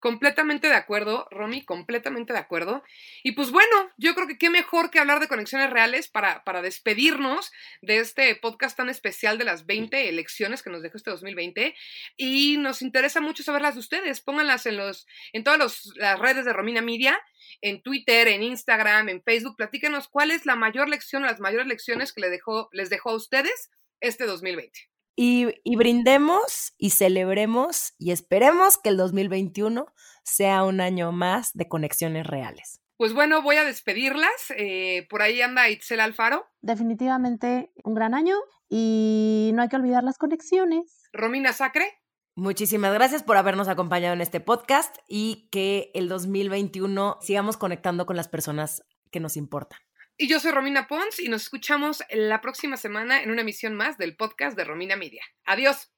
[0.00, 2.82] Completamente de acuerdo, Romy, completamente de acuerdo.
[3.22, 6.62] Y pues bueno, yo creo que qué mejor que hablar de conexiones reales para, para
[6.62, 11.74] despedirnos de este podcast tan especial de las 20 elecciones que nos dejó este 2020.
[12.16, 14.22] Y nos interesa mucho saberlas de ustedes.
[14.22, 17.20] Pónganlas en, los, en todas las redes de Romina Media,
[17.60, 19.56] en Twitter, en Instagram, en Facebook.
[19.56, 23.10] Platíquenos cuál es la mayor lección o las mayores lecciones que les dejó, les dejó
[23.10, 23.70] a ustedes
[24.00, 24.90] este 2020.
[25.16, 29.86] Y, brindemos y celebremos y esperemos que el 2021
[30.24, 32.80] sea un año más de conexiones reales.
[32.96, 34.30] Pues bueno, voy a despedirlas.
[34.56, 36.46] Eh, por ahí anda Itzel Alfaro.
[36.60, 38.36] Definitivamente un gran año
[38.68, 41.08] y no hay que olvidar las conexiones.
[41.12, 42.00] Romina Sacre.
[42.36, 48.16] Muchísimas gracias por habernos acompañado en este podcast y que el 2021 sigamos conectando con
[48.16, 49.80] las personas que nos importan.
[50.22, 53.96] Y yo soy Romina Pons y nos escuchamos la próxima semana en una emisión más
[53.96, 55.22] del podcast de Romina Media.
[55.46, 55.90] Adiós.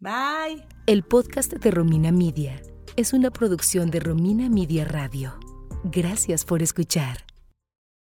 [0.00, 0.66] Bye.
[0.88, 2.60] El podcast de Romina Media
[2.96, 5.38] es una producción de Romina Media Radio.
[5.84, 7.24] Gracias por escuchar.